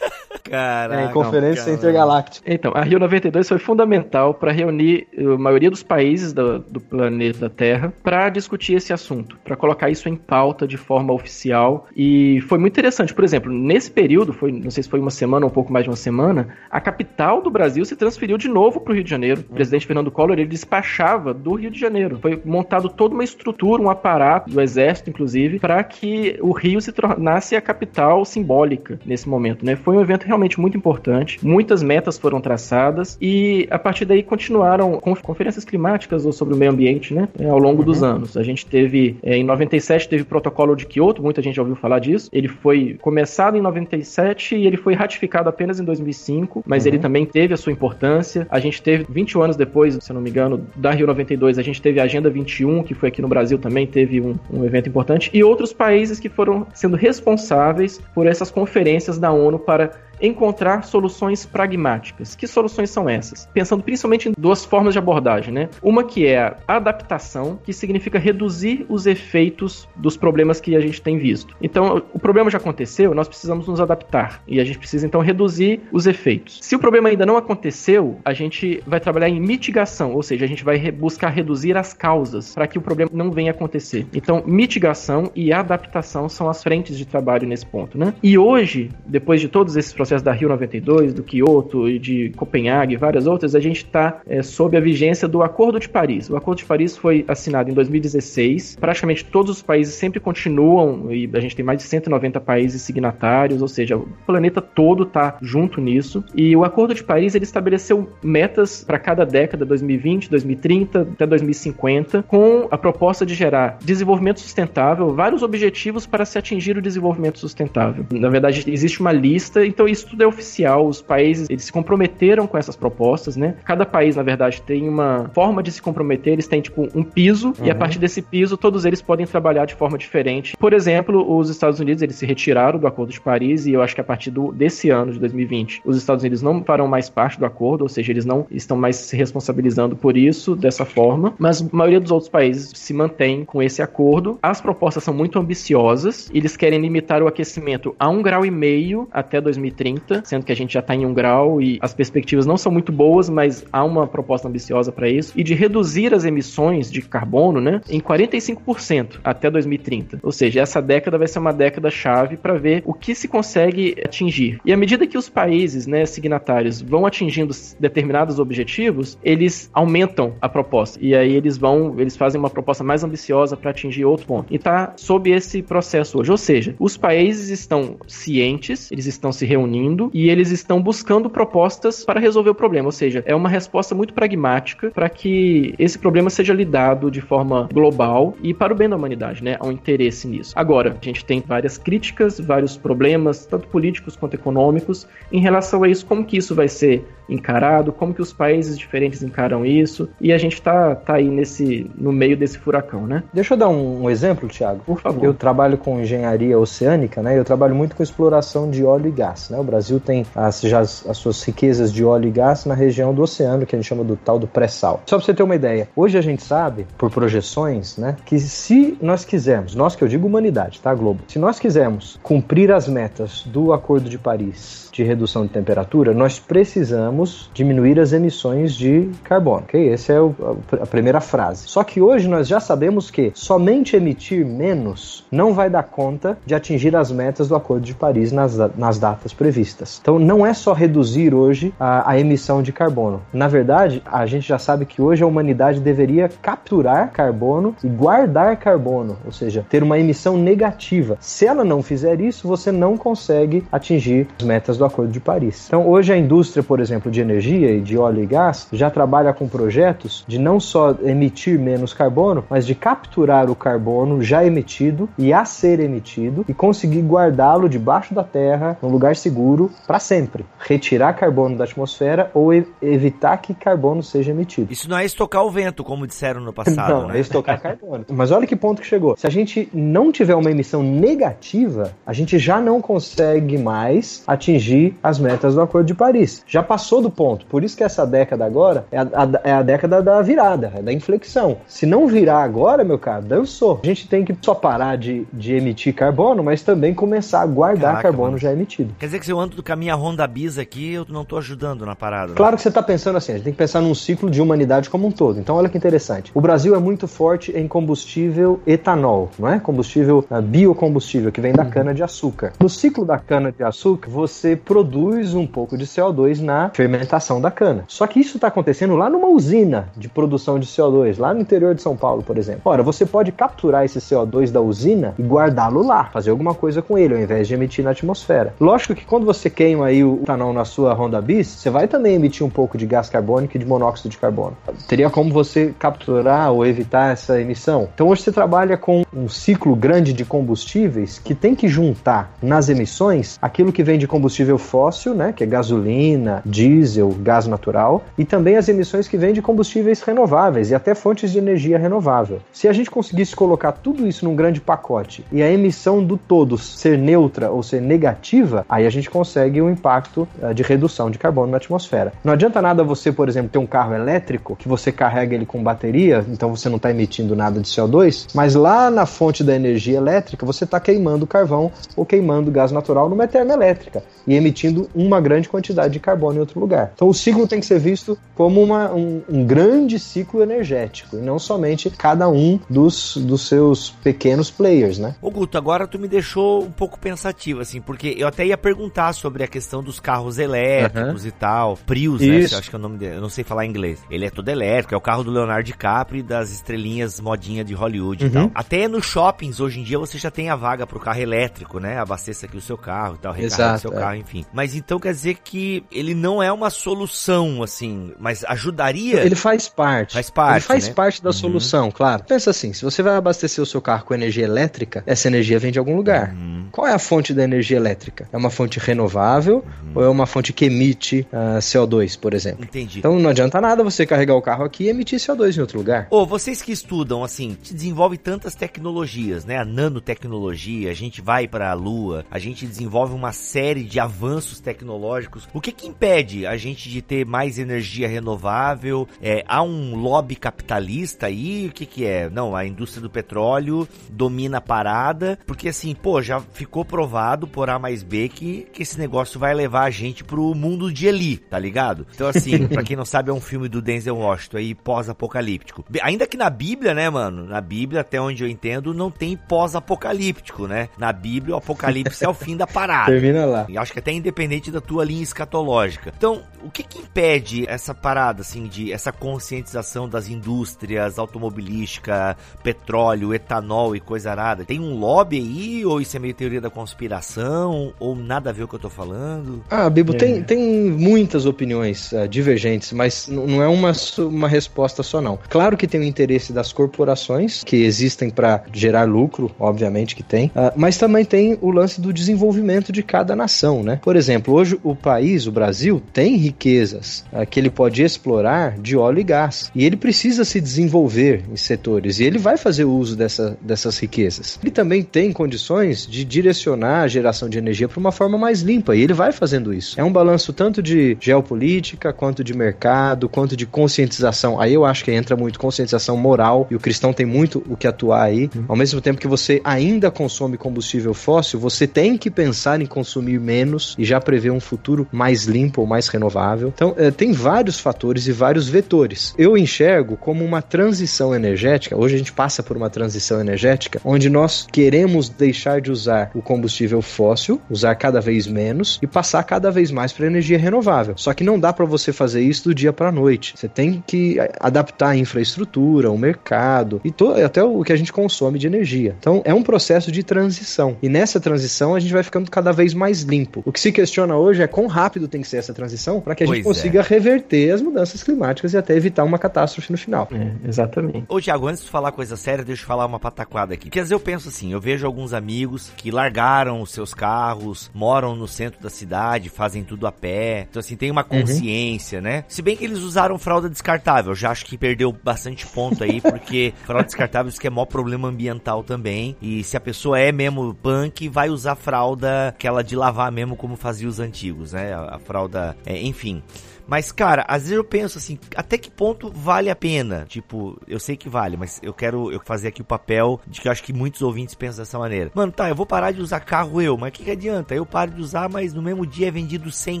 [0.42, 1.02] Caraca.
[1.02, 1.76] É, Conferência cara.
[1.76, 2.52] Intergaláctica.
[2.52, 7.48] Então, a Rio 92 foi fundamental para reunir a maioria dos países do, do planeta
[7.48, 11.86] Terra para discutir esse assunto, para colocar isso em pauta de forma oficial.
[11.96, 13.14] E foi muito interessante.
[13.14, 15.84] Por exemplo, nesse período, foi, não sei se foi uma semana ou um pouco mais
[15.84, 19.10] de uma semana, a capital do Brasil se transferiu de novo para o Rio de
[19.10, 19.44] Janeiro.
[19.48, 22.18] O presidente Fernando Collor ele despachava do Rio de Janeiro.
[22.20, 26.92] Foi montado toda uma estrutura, um aparato do exército, inclusive, para que o Rio se
[26.92, 29.64] tornasse a capital simbólica nesse momento.
[29.64, 29.76] Né?
[29.76, 31.38] Foi um evento realmente muito importante.
[31.42, 36.70] Muitas metas foram traçadas e a partir daí continuaram conferências climáticas ou sobre o meio
[36.70, 37.86] ambiente, né, ao longo uhum.
[37.86, 38.36] dos anos.
[38.36, 41.76] A gente teve é, em 97 teve o protocolo de Kyoto, muita gente já ouviu
[41.76, 42.28] falar disso.
[42.32, 46.88] Ele foi começado em 97 e ele foi ratificado apenas em 2005, mas uhum.
[46.88, 48.46] ele também teve a sua importância.
[48.50, 51.82] A gente teve 21 anos depois, se não me engano, da Rio 92, a gente
[51.82, 55.30] teve a Agenda 21, que foi aqui no Brasil também teve um, um evento importante
[55.32, 61.46] e outros países que foram sendo responsáveis por essas conferências da ONU para encontrar soluções
[61.46, 62.34] pragmáticas.
[62.34, 63.48] Que soluções são essas?
[63.52, 65.68] Pensando principalmente em duas formas de abordagem, né?
[65.82, 71.00] Uma que é a adaptação, que significa reduzir os efeitos dos problemas que a gente
[71.00, 71.56] tem visto.
[71.60, 75.80] Então, o problema já aconteceu, nós precisamos nos adaptar e a gente precisa então reduzir
[75.92, 76.58] os efeitos.
[76.62, 80.48] Se o problema ainda não aconteceu, a gente vai trabalhar em mitigação, ou seja, a
[80.48, 84.06] gente vai buscar reduzir as causas para que o problema não venha acontecer.
[84.14, 88.14] Então, mitigação e adaptação são as frentes de trabalho nesse ponto, né?
[88.22, 92.30] E hoje, depois de todos esses processos processo da Rio 92, do Kyoto e de
[92.30, 96.28] Copenhague e várias outras, a gente está é, sob a vigência do Acordo de Paris.
[96.28, 98.76] O Acordo de Paris foi assinado em 2016.
[98.80, 103.62] Praticamente todos os países sempre continuam, e a gente tem mais de 190 países signatários,
[103.62, 106.24] ou seja, o planeta todo está junto nisso.
[106.34, 112.24] E o Acordo de Paris ele estabeleceu metas para cada década, 2020, 2030 até 2050,
[112.24, 118.04] com a proposta de gerar desenvolvimento sustentável, vários objetivos para se atingir o desenvolvimento sustentável.
[118.10, 121.72] Na verdade, existe uma lista, então isso isso tudo é oficial, os países eles se
[121.72, 123.54] comprometeram com essas propostas, né?
[123.64, 127.48] Cada país, na verdade, tem uma forma de se comprometer, eles têm tipo um piso
[127.48, 127.66] uhum.
[127.66, 127.78] e a uhum.
[127.78, 130.56] partir desse piso todos eles podem trabalhar de forma diferente.
[130.56, 133.94] Por exemplo, os Estados Unidos, eles se retiraram do Acordo de Paris e eu acho
[133.94, 137.38] que a partir do, desse ano de 2020, os Estados Unidos não farão mais parte
[137.38, 141.60] do acordo, ou seja, eles não estão mais se responsabilizando por isso dessa forma, mas
[141.62, 144.38] a maioria dos outros países se mantém com esse acordo.
[144.42, 149.08] As propostas são muito ambiciosas, eles querem limitar o aquecimento a um grau e meio
[149.12, 152.46] até 2030 30, sendo que a gente já está em um grau e as perspectivas
[152.46, 156.24] não são muito boas, mas há uma proposta ambiciosa para isso, e de reduzir as
[156.24, 160.20] emissões de carbono né, em 45% até 2030.
[160.22, 163.96] Ou seja, essa década vai ser uma década chave para ver o que se consegue
[164.04, 164.60] atingir.
[164.64, 170.48] E à medida que os países né, signatários vão atingindo determinados objetivos, eles aumentam a
[170.48, 170.98] proposta.
[171.00, 174.52] E aí eles vão, eles fazem uma proposta mais ambiciosa para atingir outro ponto.
[174.52, 176.30] E está sob esse processo hoje.
[176.30, 179.79] Ou seja, os países estão cientes, eles estão se reunindo
[180.12, 182.88] e eles estão buscando propostas para resolver o problema.
[182.88, 187.68] Ou seja, é uma resposta muito pragmática para que esse problema seja lidado de forma
[187.72, 189.56] global e para o bem da humanidade, né?
[189.58, 190.52] Há um interesse nisso.
[190.56, 195.88] Agora, a gente tem várias críticas, vários problemas, tanto políticos quanto econômicos, em relação a
[195.88, 200.32] isso, como que isso vai ser encarado, como que os países diferentes encaram isso, e
[200.32, 203.22] a gente está tá aí nesse, no meio desse furacão, né?
[203.32, 204.80] Deixa eu dar um, um exemplo, Thiago.
[204.84, 205.24] Por favor.
[205.24, 207.38] Eu trabalho com engenharia oceânica, né?
[207.38, 209.58] Eu trabalho muito com exploração de óleo e gás, né?
[209.58, 213.14] O Brasil tem as, já as, as suas riquezas de óleo e gás na região
[213.14, 215.02] do oceano, que a gente chama do tal do pré-sal.
[215.06, 218.96] Só para você ter uma ideia, hoje a gente sabe, por projeções, né, que se
[219.00, 221.20] nós quisermos, nós que eu digo humanidade, tá, Globo?
[221.28, 226.38] Se nós quisermos cumprir as metas do Acordo de Paris, de redução de temperatura, nós
[226.38, 229.64] precisamos diminuir as emissões de carbono.
[229.64, 229.92] Okay?
[229.92, 230.34] Essa é o,
[230.72, 231.66] a primeira frase.
[231.66, 236.54] Só que hoje nós já sabemos que somente emitir menos não vai dar conta de
[236.54, 239.98] atingir as metas do Acordo de Paris nas, nas datas previstas.
[240.02, 243.22] Então não é só reduzir hoje a, a emissão de carbono.
[243.32, 248.56] Na verdade, a gente já sabe que hoje a humanidade deveria capturar carbono e guardar
[248.58, 251.16] carbono, ou seja, ter uma emissão negativa.
[251.20, 255.66] Se ela não fizer isso, você não consegue atingir as metas do Acordo de Paris.
[255.68, 259.32] Então, hoje a indústria, por exemplo, de energia e de óleo e gás já trabalha
[259.32, 265.08] com projetos de não só emitir menos carbono, mas de capturar o carbono já emitido
[265.16, 270.44] e a ser emitido e conseguir guardá-lo debaixo da terra, num lugar seguro, para sempre.
[270.58, 274.72] Retirar carbono da atmosfera ou evitar que carbono seja emitido.
[274.72, 277.02] Isso não é estocar o vento, como disseram no passado.
[277.02, 277.18] Não, né?
[277.18, 278.04] é estocar carbono.
[278.10, 279.16] Mas olha que ponto que chegou.
[279.16, 284.69] Se a gente não tiver uma emissão negativa, a gente já não consegue mais atingir
[285.02, 286.42] as metas do Acordo de Paris.
[286.46, 287.46] Já passou do ponto.
[287.46, 290.82] Por isso que essa década agora é a, a, é a década da virada, é
[290.82, 291.58] da inflexão.
[291.66, 293.80] Se não virar agora, meu caro, dançou.
[293.82, 297.90] A gente tem que só parar de, de emitir carbono, mas também começar a guardar
[297.90, 298.38] Caraca, carbono mano.
[298.38, 298.94] já emitido.
[298.98, 301.38] Quer dizer que se eu ando do caminho a Honda Bis aqui, eu não estou
[301.38, 302.28] ajudando na parada.
[302.28, 302.34] Né?
[302.36, 304.90] Claro que você está pensando assim, a gente tem que pensar num ciclo de humanidade
[304.90, 305.38] como um todo.
[305.38, 306.30] Então olha que interessante.
[306.34, 309.58] O Brasil é muito forte em combustível etanol, não é?
[309.58, 311.70] Combustível uh, biocombustível que vem da uhum.
[311.70, 312.52] cana de açúcar.
[312.60, 317.50] No ciclo da cana de açúcar, você produz um pouco de CO2 na fermentação da
[317.50, 317.84] cana.
[317.88, 321.74] Só que isso está acontecendo lá numa usina de produção de CO2, lá no interior
[321.74, 322.62] de São Paulo, por exemplo.
[322.64, 326.96] Ora, você pode capturar esse CO2 da usina e guardá-lo lá, fazer alguma coisa com
[326.96, 328.54] ele, ao invés de emitir na atmosfera.
[328.60, 332.14] Lógico que quando você queima aí o etanol na sua Honda Bis, você vai também
[332.14, 334.56] emitir um pouco de gás carbônico e de monóxido de carbono.
[334.86, 337.88] Teria como você capturar ou evitar essa emissão.
[337.94, 342.68] Então hoje você trabalha com um ciclo grande de combustíveis que tem que juntar nas
[342.68, 348.24] emissões aquilo que vem de combustível fóssil, né, que é gasolina, diesel, gás natural, e
[348.24, 352.40] também as emissões que vêm de combustíveis renováveis e até fontes de energia renovável.
[352.52, 356.56] Se a gente conseguisse colocar tudo isso num grande pacote e a emissão do todo
[356.58, 361.18] ser neutra ou ser negativa, aí a gente consegue um impacto uh, de redução de
[361.18, 362.12] carbono na atmosfera.
[362.24, 365.62] Não adianta nada você, por exemplo, ter um carro elétrico que você carrega ele com
[365.62, 369.96] bateria, então você não está emitindo nada de CO2, mas lá na fonte da energia
[369.96, 375.48] elétrica você está queimando carvão ou queimando gás natural numa termoelétrica e emitindo uma grande
[375.48, 376.92] quantidade de carbono em outro lugar.
[376.94, 381.20] Então o ciclo tem que ser visto como uma, um, um grande ciclo energético e
[381.20, 385.14] não somente cada um dos, dos seus pequenos players, né?
[385.20, 389.12] Ô Guto, agora tu me deixou um pouco pensativo, assim, porque eu até ia perguntar
[389.12, 391.28] sobre a questão dos carros elétricos uhum.
[391.28, 392.38] e tal, Prius, né?
[392.40, 392.56] Isso.
[392.56, 394.00] Acho que é o nome dele, eu não sei falar inglês.
[394.10, 397.74] Ele é todo elétrico, é o carro do Leonardo DiCaprio e das estrelinhas modinha de
[397.74, 398.30] Hollywood uhum.
[398.30, 398.50] e tal.
[398.54, 401.98] Até nos shoppings, hoje em dia, você já tem a vaga pro carro elétrico, né?
[401.98, 403.96] Abasteça aqui o seu carro e tal, recarrega o seu é.
[403.96, 404.29] carro, enfim.
[404.52, 409.20] Mas então quer dizer que ele não é uma solução, assim, mas ajudaria?
[409.24, 410.14] Ele faz parte.
[410.14, 410.94] Faz parte, Ele faz né?
[410.94, 411.34] parte da uhum.
[411.34, 412.24] solução, claro.
[412.24, 415.72] Pensa assim, se você vai abastecer o seu carro com energia elétrica, essa energia vem
[415.72, 416.32] de algum lugar.
[416.32, 416.68] Uhum.
[416.70, 418.28] Qual é a fonte da energia elétrica?
[418.32, 419.92] É uma fonte renovável uhum.
[419.94, 422.64] ou é uma fonte que emite uh, ah, CO2, por exemplo?
[422.64, 423.00] Entendi.
[423.00, 426.06] Então não adianta nada você carregar o carro aqui e emitir CO2 em outro lugar.
[426.10, 429.58] Ô, oh, vocês que estudam, assim, desenvolve tantas tecnologias, né?
[429.58, 434.19] A nanotecnologia, a gente vai para a Lua, a gente desenvolve uma série de avanços
[434.60, 435.48] tecnológicos.
[435.52, 439.08] O que que impede a gente de ter mais energia renovável?
[439.20, 441.68] É, há um lobby capitalista aí?
[441.68, 442.28] O que que é?
[442.28, 447.70] Não, a indústria do petróleo domina a parada, porque assim, pô, já ficou provado por
[447.70, 451.36] A mais B que, que esse negócio vai levar a gente pro mundo de Eli,
[451.36, 452.06] tá ligado?
[452.14, 455.84] Então assim, pra quem não sabe, é um filme do Denzel Washington aí, pós-apocalíptico.
[456.02, 457.46] Ainda que na Bíblia, né, mano?
[457.46, 460.88] Na Bíblia, até onde eu entendo, não tem pós-apocalíptico, né?
[460.98, 463.06] Na Bíblia, o apocalipse é o fim da parada.
[463.12, 463.66] Termina lá.
[463.68, 466.12] E acho que até independente da tua linha escatológica.
[466.16, 473.32] Então, o que que impede essa parada, assim, de essa conscientização das indústrias automobilística, petróleo,
[473.34, 474.64] etanol e coisa arada?
[474.64, 478.62] Tem um lobby aí, ou isso é meio teoria da conspiração, ou nada a ver
[478.62, 479.64] com o que eu tô falando?
[479.70, 480.16] Ah, Bibo, é.
[480.16, 485.38] tem, tem muitas opiniões uh, divergentes, mas não é uma, uma resposta só não.
[485.48, 490.46] Claro que tem o interesse das corporações, que existem para gerar lucro, obviamente que tem,
[490.48, 493.99] uh, mas também tem o lance do desenvolvimento de cada nação, né?
[494.02, 498.96] Por exemplo, hoje o país, o Brasil, tem riquezas uh, que ele pode explorar de
[498.96, 503.16] óleo e gás, e ele precisa se desenvolver em setores, e ele vai fazer uso
[503.16, 504.58] dessa, dessas riquezas.
[504.62, 508.96] Ele também tem condições de direcionar a geração de energia para uma forma mais limpa,
[508.96, 510.00] e ele vai fazendo isso.
[510.00, 514.60] É um balanço tanto de geopolítica, quanto de mercado, quanto de conscientização.
[514.60, 517.86] Aí eu acho que entra muito conscientização moral, e o cristão tem muito o que
[517.86, 518.50] atuar aí.
[518.68, 523.38] Ao mesmo tempo que você ainda consome combustível fóssil, você tem que pensar em consumir
[523.38, 526.72] menos e já prevê um futuro mais limpo ou mais renovável.
[526.74, 529.34] Então, é, tem vários fatores e vários vetores.
[529.36, 531.96] Eu enxergo como uma transição energética.
[531.96, 536.42] Hoje a gente passa por uma transição energética onde nós queremos deixar de usar o
[536.42, 541.14] combustível fóssil, usar cada vez menos e passar cada vez mais para energia renovável.
[541.16, 543.54] Só que não dá para você fazer isso do dia para noite.
[543.56, 547.12] Você tem que adaptar a infraestrutura, o mercado e
[547.44, 549.14] até o que a gente consome de energia.
[549.18, 550.96] Então, é um processo de transição.
[551.02, 553.62] E nessa transição a gente vai ficando cada vez mais limpo.
[553.70, 556.42] O que se questiona hoje é quão rápido tem que ser essa transição para que
[556.42, 557.02] a pois gente consiga é.
[557.04, 560.26] reverter as mudanças climáticas e até evitar uma catástrofe no final.
[560.32, 561.24] É, exatamente.
[561.28, 563.84] Ô, Tiago, antes de falar coisa séria, deixa eu falar uma pataquada aqui.
[563.84, 567.88] Porque às vezes eu penso assim, eu vejo alguns amigos que largaram os seus carros,
[567.94, 570.66] moram no centro da cidade, fazem tudo a pé.
[570.68, 571.42] Então, assim, tem uma uhum.
[571.42, 572.24] consciência, uhum.
[572.24, 572.44] né?
[572.48, 576.20] Se bem que eles usaram fralda descartável, eu já acho que perdeu bastante ponto aí,
[576.20, 579.36] porque fralda descartável isso que é maior problema ambiental também.
[579.40, 583.76] E se a pessoa é mesmo punk, vai usar fralda aquela de lavar mesmo como
[583.76, 584.94] fazia os antigos, né?
[584.94, 586.42] A, a fralda, é, enfim.
[586.90, 590.26] Mas, cara, às vezes eu penso assim, até que ponto vale a pena?
[590.28, 593.68] Tipo, eu sei que vale, mas eu quero eu fazer aqui o papel de que
[593.68, 595.30] eu acho que muitos ouvintes pensam dessa maneira.
[595.32, 597.76] Mano, tá, eu vou parar de usar carro eu, mas o que, que adianta?
[597.76, 600.00] Eu paro de usar, mas no mesmo dia é vendido 100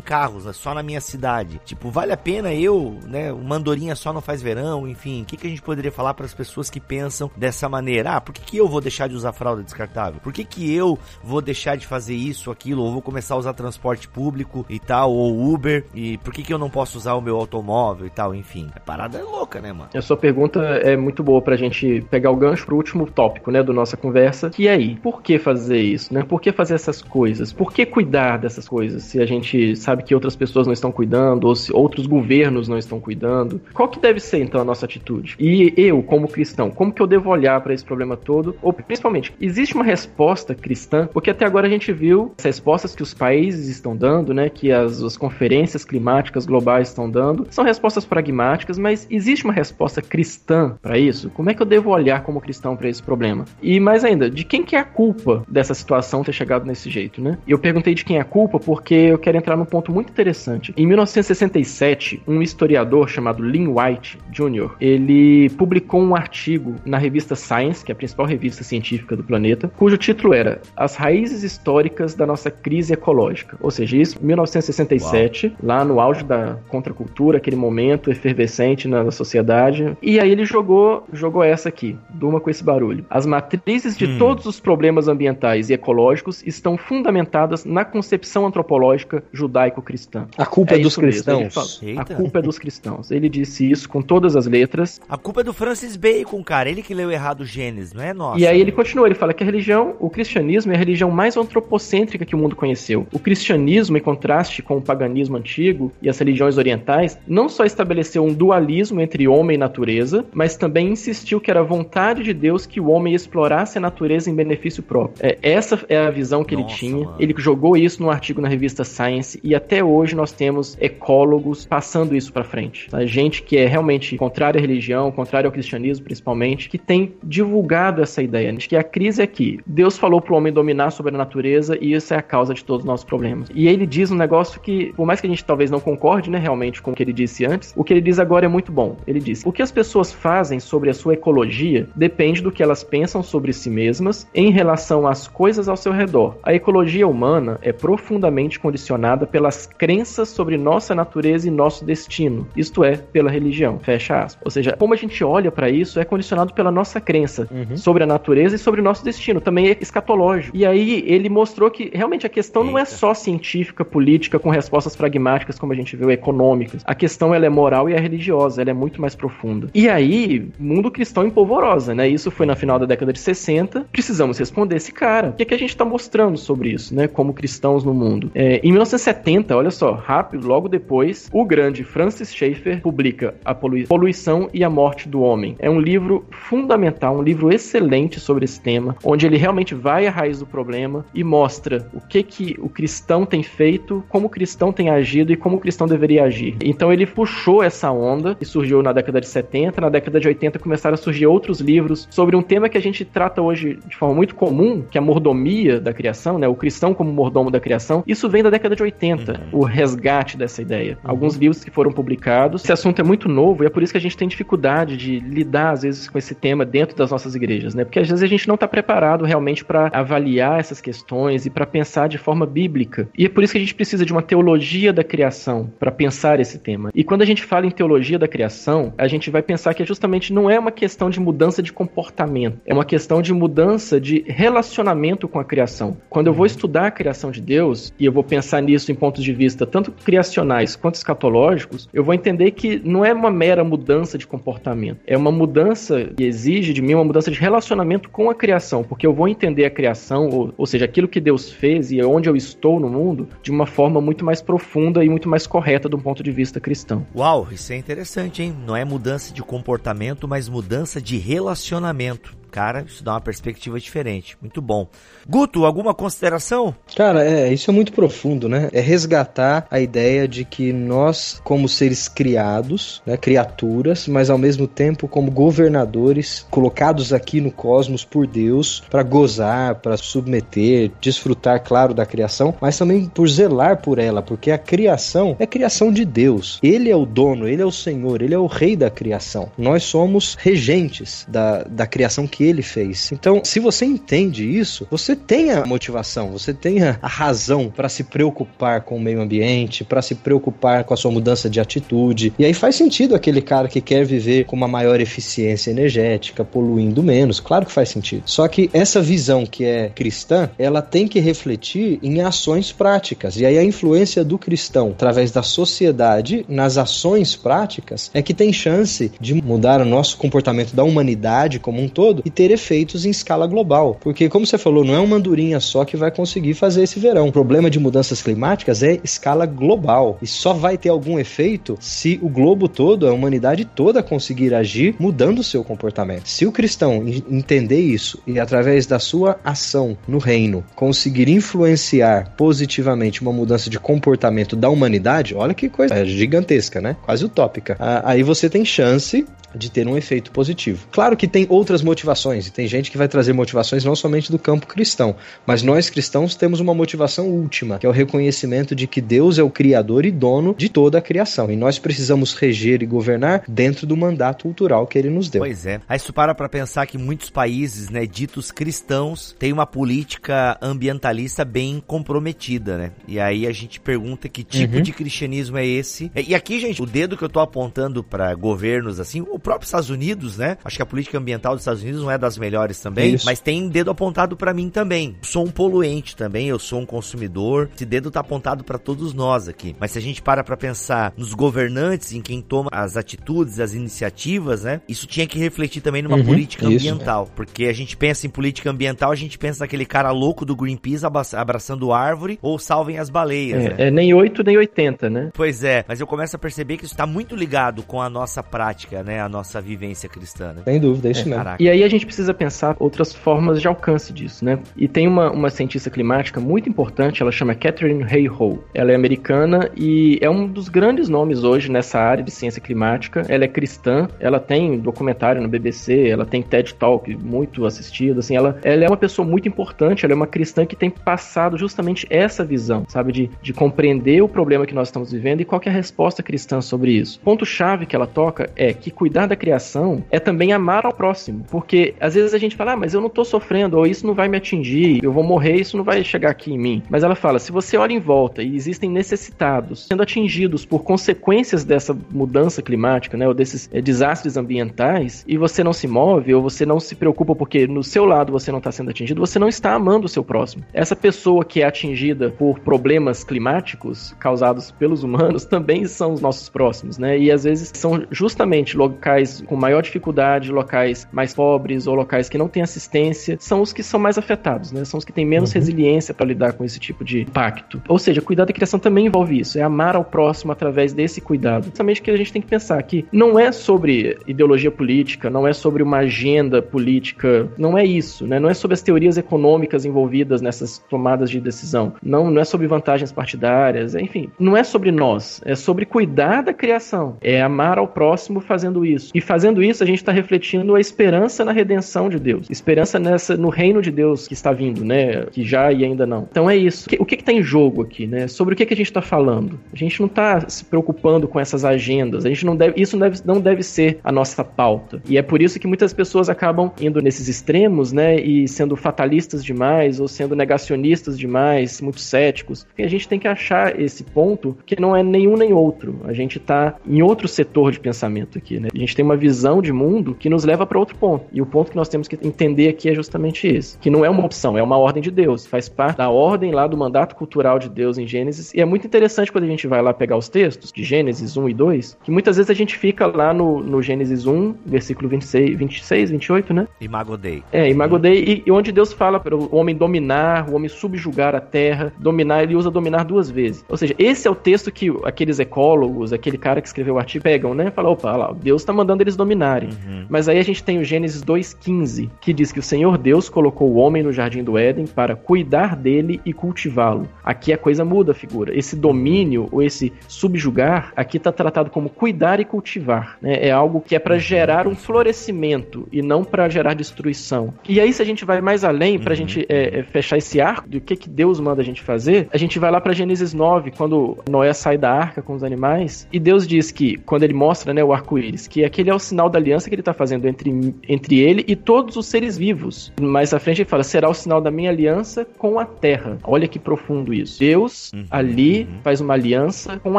[0.00, 1.60] carros, né, só na minha cidade.
[1.64, 5.22] Tipo, vale a pena eu, né, o mandorinha só não faz verão, enfim.
[5.22, 8.16] O que, que a gente poderia falar para as pessoas que pensam dessa maneira?
[8.16, 10.20] Ah, por que, que eu vou deixar de usar fralda descartável?
[10.20, 13.52] Por que, que eu vou deixar de fazer isso, aquilo, ou vou começar a usar
[13.52, 15.86] transporte público e tal, ou Uber?
[15.94, 18.68] E por que, que eu não posso usar o meu automóvel e tal, enfim.
[18.74, 19.90] A parada é louca, né, mano?
[19.94, 23.62] A sua pergunta é muito boa pra gente pegar o gancho pro último tópico, né,
[23.62, 24.50] do nossa conversa.
[24.58, 26.22] E aí, por que fazer isso, né?
[26.22, 27.52] Por que fazer essas coisas?
[27.52, 31.44] Por que cuidar dessas coisas se a gente sabe que outras pessoas não estão cuidando
[31.44, 33.60] ou se outros governos não estão cuidando?
[33.72, 35.36] Qual que deve ser então a nossa atitude?
[35.38, 38.56] E eu, como cristão, como que eu devo olhar para esse problema todo?
[38.62, 41.08] Ou principalmente, existe uma resposta cristã?
[41.12, 44.72] Porque até agora a gente viu as respostas que os países estão dando, né, que
[44.72, 47.46] as, as conferências climáticas globais estão dando.
[47.50, 51.30] São respostas pragmáticas, mas existe uma resposta cristã para isso?
[51.30, 53.44] Como é que eu devo olhar como cristão para esse problema?
[53.62, 57.22] E mais ainda, de quem que é a culpa dessa situação ter chegado nesse jeito,
[57.22, 57.38] né?
[57.46, 60.72] Eu perguntei de quem é a culpa porque eu quero entrar num ponto muito interessante.
[60.76, 67.84] Em 1967, um historiador chamado Lynn White Jr., ele publicou um artigo na revista Science,
[67.84, 72.26] que é a principal revista científica do planeta, cujo título era As raízes históricas da
[72.26, 73.56] nossa crise ecológica.
[73.60, 75.56] Ou seja, isso em 1967, Uau.
[75.62, 79.96] lá no auge da contra cultura, aquele momento efervescente na sociedade.
[80.02, 83.04] E aí ele jogou, jogou essa aqui, durma com esse barulho.
[83.08, 84.18] As matrizes de hum.
[84.18, 90.26] todos os problemas ambientais e ecológicos estão fundamentadas na concepção antropológica judaico-cristã.
[90.36, 91.80] A culpa é, é dos cristãos.
[91.96, 93.10] A culpa é dos cristãos.
[93.10, 95.00] Ele disse isso com todas as letras.
[95.08, 96.68] A culpa é do Francis Bacon, cara.
[96.70, 98.40] Ele que leu errado o Gênesis, não é nossa.
[98.40, 101.36] E aí ele continua, ele fala que a religião, o cristianismo é a religião mais
[101.36, 103.06] antropocêntrica que o mundo conheceu.
[103.12, 107.64] O cristianismo, em contraste com o paganismo antigo e as religiões orientais orientais não só
[107.64, 112.66] estabeleceu um dualismo entre homem e natureza, mas também insistiu que era vontade de Deus
[112.66, 115.24] que o homem explorasse a natureza em benefício próprio.
[115.24, 117.04] É, essa é a visão que Nossa, ele tinha.
[117.04, 117.16] Mano.
[117.18, 122.16] Ele jogou isso num artigo na revista Science e até hoje nós temos ecólogos passando
[122.16, 122.88] isso para frente.
[122.92, 128.02] A gente que é realmente contrário à religião, contrário ao cristianismo principalmente, que tem divulgado
[128.02, 131.14] essa ideia de que a crise é que Deus falou para o homem dominar sobre
[131.14, 133.48] a natureza e isso é a causa de todos os nossos problemas.
[133.54, 136.38] E ele diz um negócio que, por mais que a gente talvez não concorde, né,
[136.38, 138.96] realmente com o que ele disse antes, o que ele diz agora é muito bom.
[139.06, 142.82] Ele diz: O que as pessoas fazem sobre a sua ecologia depende do que elas
[142.82, 146.36] pensam sobre si mesmas em relação às coisas ao seu redor.
[146.42, 152.84] A ecologia humana é profundamente condicionada pelas crenças sobre nossa natureza e nosso destino, isto
[152.84, 153.78] é, pela religião.
[153.78, 154.42] Fecha aspas.
[154.44, 157.76] Ou seja, como a gente olha para isso é condicionado pela nossa crença uhum.
[157.76, 159.40] sobre a natureza e sobre o nosso destino.
[159.40, 160.56] Também é escatológico.
[160.56, 162.72] E aí ele mostrou que realmente a questão Eita.
[162.72, 167.34] não é só científica, política, com respostas pragmáticas, como a gente viu, econômica a questão
[167.34, 169.68] ela é moral e é religiosa, ela é muito mais profunda.
[169.74, 172.08] E aí, mundo cristão em polvorosa, né?
[172.08, 173.86] Isso foi na final da década de 60.
[173.92, 175.28] Precisamos responder esse cara.
[175.28, 177.06] O que, é que a gente está mostrando sobre isso, né?
[177.06, 178.30] Como cristãos no mundo.
[178.34, 184.48] É, em 1970, olha só, rápido, logo depois, o grande Francis Schaeffer publica A Poluição
[184.52, 185.56] e a Morte do Homem.
[185.58, 190.10] É um livro fundamental, um livro excelente sobre esse tema, onde ele realmente vai à
[190.10, 194.72] raiz do problema e mostra o que que o cristão tem feito, como o cristão
[194.72, 196.56] tem agido e como o cristão deveria deveria agir.
[196.62, 200.58] Então ele puxou essa onda e surgiu na década de 70, na década de 80
[200.58, 204.14] começaram a surgir outros livros sobre um tema que a gente trata hoje de forma
[204.14, 206.48] muito comum, que é a mordomia da criação, né?
[206.48, 208.02] O cristão como mordomo da criação.
[208.06, 209.60] Isso vem da década de 80, uhum.
[209.60, 210.98] o resgate dessa ideia.
[211.04, 211.10] Uhum.
[211.10, 212.64] Alguns livros que foram publicados.
[212.64, 215.20] Esse assunto é muito novo e é por isso que a gente tem dificuldade de
[215.20, 217.84] lidar às vezes com esse tema dentro das nossas igrejas, né?
[217.84, 221.66] Porque às vezes a gente não está preparado realmente para avaliar essas questões e para
[221.66, 223.08] pensar de forma bíblica.
[223.16, 226.40] E é por isso que a gente precisa de uma teologia da criação para pensar
[226.40, 226.90] esse tema.
[226.94, 230.32] E quando a gente fala em teologia da criação, a gente vai pensar que justamente
[230.32, 235.28] não é uma questão de mudança de comportamento, é uma questão de mudança de relacionamento
[235.28, 235.98] com a criação.
[236.08, 239.22] Quando eu vou estudar a criação de Deus e eu vou pensar nisso em pontos
[239.22, 244.16] de vista tanto criacionais quanto escatológicos, eu vou entender que não é uma mera mudança
[244.16, 248.34] de comportamento, é uma mudança que exige de mim uma mudança de relacionamento com a
[248.34, 252.02] criação, porque eu vou entender a criação, ou, ou seja, aquilo que Deus fez e
[252.02, 255.89] onde eu estou no mundo, de uma forma muito mais profunda e muito mais correta
[255.90, 257.06] do ponto de vista cristão.
[257.14, 258.56] Uau, isso é interessante, hein?
[258.66, 262.39] Não é mudança de comportamento, mas mudança de relacionamento.
[262.50, 264.36] Cara, isso dá uma perspectiva diferente.
[264.40, 264.88] Muito bom.
[265.28, 266.74] Guto, alguma consideração?
[266.96, 268.68] Cara, é, isso é muito profundo, né?
[268.72, 274.66] É resgatar a ideia de que nós, como seres criados, né, criaturas, mas ao mesmo
[274.66, 281.94] tempo como governadores, colocados aqui no cosmos por Deus para gozar, para submeter, desfrutar, claro,
[281.94, 286.58] da criação, mas também por zelar por ela, porque a criação é criação de Deus.
[286.62, 289.50] Ele é o dono, ele é o Senhor, ele é o rei da criação.
[289.56, 293.12] Nós somos regentes da, da criação que que ele fez.
[293.12, 298.02] Então, se você entende isso, você tem a motivação, você tem a, razão para se
[298.02, 302.32] preocupar com o meio ambiente, para se preocupar com a sua mudança de atitude.
[302.38, 307.02] E aí faz sentido aquele cara que quer viver com uma maior eficiência energética, poluindo
[307.02, 307.40] menos.
[307.40, 308.22] Claro que faz sentido.
[308.24, 313.36] Só que essa visão que é cristã, ela tem que refletir em ações práticas.
[313.36, 318.50] E aí a influência do cristão através da sociedade nas ações práticas é que tem
[318.50, 323.10] chance de mudar o nosso comportamento da humanidade como um todo e ter efeitos em
[323.10, 323.98] escala global.
[324.00, 327.28] Porque, como você falou, não é uma andorinha só que vai conseguir fazer esse verão.
[327.28, 332.18] O problema de mudanças climáticas é escala global e só vai ter algum efeito se
[332.22, 336.28] o globo todo, a humanidade toda conseguir agir mudando o seu comportamento.
[336.28, 343.22] Se o cristão entender isso e através da sua ação no reino conseguir influenciar positivamente
[343.22, 346.96] uma mudança de comportamento da humanidade, olha que coisa gigantesca, né?
[347.02, 347.76] Quase utópica.
[348.04, 350.86] Aí você tem chance de ter um efeito positivo.
[350.90, 352.10] Claro que tem outras motivações,
[352.46, 355.16] e tem gente que vai trazer motivações não somente do campo cristão,
[355.46, 359.42] mas nós cristãos temos uma motivação última, que é o reconhecimento de que Deus é
[359.42, 363.86] o criador e dono de toda a criação, e nós precisamos reger e governar dentro
[363.86, 365.40] do mandato cultural que ele nos deu.
[365.40, 365.80] Pois é.
[365.88, 371.44] Aí isso para para pensar que muitos países, né, ditos cristãos, têm uma política ambientalista
[371.44, 372.92] bem comprometida, né?
[373.06, 374.82] E aí a gente pergunta que tipo uhum.
[374.82, 376.10] de cristianismo é esse?
[376.14, 379.90] E aqui, gente, o dedo que eu tô apontando para governos assim, o próprio Estados
[379.90, 380.56] Unidos, né?
[380.64, 383.24] Acho que a política ambiental dos Estados Unidos não é das melhores também, Isso.
[383.24, 385.16] mas tem dedo apontado para mim também.
[385.22, 387.70] Sou um poluente também, eu sou um consumidor.
[387.74, 389.76] Esse dedo tá apontado para todos nós aqui.
[389.78, 393.74] Mas se a gente para para pensar nos governantes, em quem toma as atitudes, as
[393.74, 394.80] iniciativas, né?
[394.88, 397.32] Isso tinha que refletir também numa uhum, política ambiental, isso.
[397.34, 401.04] porque a gente pensa em política ambiental, a gente pensa naquele cara louco do Greenpeace
[401.36, 403.64] abraçando árvore ou salvem as baleias.
[403.64, 403.74] É, né?
[403.78, 405.30] é nem 8 nem 80, né?
[405.32, 408.42] Pois é, mas eu começo a perceber que isso está muito ligado com a nossa
[408.42, 409.20] prática, né?
[409.20, 410.52] A nossa vivência cristã.
[410.52, 410.62] Né?
[410.64, 411.44] Sem dúvida, é isso é, mesmo.
[411.44, 411.62] Caraca.
[411.62, 414.58] E aí a gente precisa pensar outras formas de alcance disso, né?
[414.76, 418.58] E tem uma, uma cientista climática muito importante, ela chama Catherine Hayhoe.
[418.74, 423.24] Ela é americana e é um dos grandes nomes hoje nessa área de ciência climática.
[423.28, 428.36] Ela é cristã, ela tem documentário no BBC, ela tem TED Talk muito assistido, assim,
[428.36, 432.06] ela, ela é uma pessoa muito importante, ela é uma cristã que tem passado justamente
[432.10, 435.68] essa visão, sabe, de, de compreender o problema que nós estamos vivendo e qual é
[435.68, 437.20] a resposta cristã sobre isso.
[437.20, 441.44] Ponto chave que ela toca é que cuidar da criação é também amar ao próximo.
[441.50, 444.14] Porque às vezes a gente fala, ah, mas eu não tô sofrendo, ou isso não
[444.14, 446.82] vai me atingir, eu vou morrer, isso não vai chegar aqui em mim.
[446.88, 451.64] Mas ela fala, se você olha em volta e existem necessitados sendo atingidos por consequências
[451.64, 456.42] dessa mudança climática, né, ou desses é, desastres ambientais, e você não se move, ou
[456.42, 459.48] você não se preocupa porque no seu lado você não está sendo atingido, você não
[459.48, 460.64] está amando o seu próximo.
[460.72, 466.48] Essa pessoa que é atingida por problemas climáticos causados pelos humanos também são os nossos
[466.48, 467.18] próximos, né?
[467.18, 472.28] E às vezes são justamente locais com maior dificuldade, locais mais pobres, regiões ou locais
[472.28, 474.84] que não têm assistência são os que são mais afetados, né?
[474.84, 475.54] São os que têm menos uhum.
[475.54, 477.82] resiliência para lidar com esse tipo de impacto.
[477.88, 481.70] Ou seja, cuidar da criação também envolve isso, é amar ao próximo através desse cuidado.
[481.74, 485.52] Somente que a gente tem que pensar que não é sobre ideologia política, não é
[485.52, 488.38] sobre uma agenda política, não é isso, né?
[488.38, 491.94] Não é sobre as teorias econômicas envolvidas nessas tomadas de decisão.
[492.02, 496.52] Não, não é sobre vantagens partidárias, enfim, não é sobre nós, é sobre cuidar da
[496.52, 499.10] criação, é amar ao próximo fazendo isso.
[499.14, 503.36] E fazendo isso, a gente está refletindo a esperança na redenção de Deus, esperança nessa
[503.36, 505.26] no reino de Deus que está vindo, né?
[505.30, 506.26] Que já e ainda não.
[506.30, 506.88] Então é isso.
[506.98, 508.26] O que está em jogo aqui, né?
[508.28, 509.58] Sobre o que, que a gente está falando?
[509.72, 512.24] A gente não está se preocupando com essas agendas.
[512.24, 515.02] A gente não deve, isso não deve, não deve ser a nossa pauta.
[515.08, 518.16] E é por isso que muitas pessoas acabam indo nesses extremos, né?
[518.16, 522.66] E sendo fatalistas demais ou sendo negacionistas demais, muito céticos.
[522.78, 526.00] A gente tem que achar esse ponto que não é nenhum nem outro.
[526.04, 528.68] A gente está em outro setor de pensamento aqui, né?
[528.74, 531.24] A gente tem uma visão de mundo que nos leva para outro ponto.
[531.32, 534.10] E o ponto que nós temos que entender aqui é justamente esse, que não é
[534.10, 537.58] uma opção, é uma ordem de Deus, faz parte da ordem lá do mandato cultural
[537.58, 538.52] de Deus em Gênesis.
[538.54, 541.48] E é muito interessante quando a gente vai lá pegar os textos de Gênesis 1
[541.48, 545.56] e 2, que muitas vezes a gente fica lá no, no Gênesis 1, versículo 26,
[545.58, 546.68] 26, 28, né?
[546.80, 547.42] Imagodei.
[547.52, 551.40] É, Imagodei, e, e onde Deus fala para o homem dominar, o homem subjugar a
[551.40, 553.64] terra, dominar, ele usa dominar duas vezes.
[553.68, 557.24] Ou seja, esse é o texto que aqueles ecólogos, aquele cara que escreveu o artigo,
[557.24, 557.70] pegam, né?
[557.70, 559.70] Fala, opa, lá, Deus está mandando eles dominarem.
[559.70, 560.06] Uhum.
[560.08, 563.70] Mas aí a gente tem o Gênesis 2,15, que diz que o Senhor Deus colocou
[563.70, 567.08] o homem no jardim do Éden para cuidar dele e cultivá-lo.
[567.24, 568.56] Aqui a coisa muda a figura.
[568.56, 573.16] Esse domínio, ou esse subjugar, aqui está tratado como cuidar e cultivar.
[573.20, 573.38] Né?
[573.40, 577.54] É algo que é para gerar um florescimento e não para gerar destruição.
[577.68, 579.16] E aí, se a gente vai mais além, para a uhum.
[579.16, 582.36] gente é, é, fechar esse arco do que, que Deus manda a gente fazer, a
[582.36, 586.18] gente vai lá para Gênesis 9, quando Noé sai da arca com os animais, e
[586.18, 589.38] Deus diz que, quando ele mostra né, o arco-íris, que aquele é o sinal da
[589.38, 592.92] aliança que ele está fazendo entre, entre ele e todos os seres vivos.
[593.00, 596.18] Mais à frente ele fala: será o sinal da minha aliança com a terra.
[596.24, 597.38] Olha que profundo isso.
[597.38, 598.80] Deus uhum, ali uhum.
[598.82, 599.98] faz uma aliança com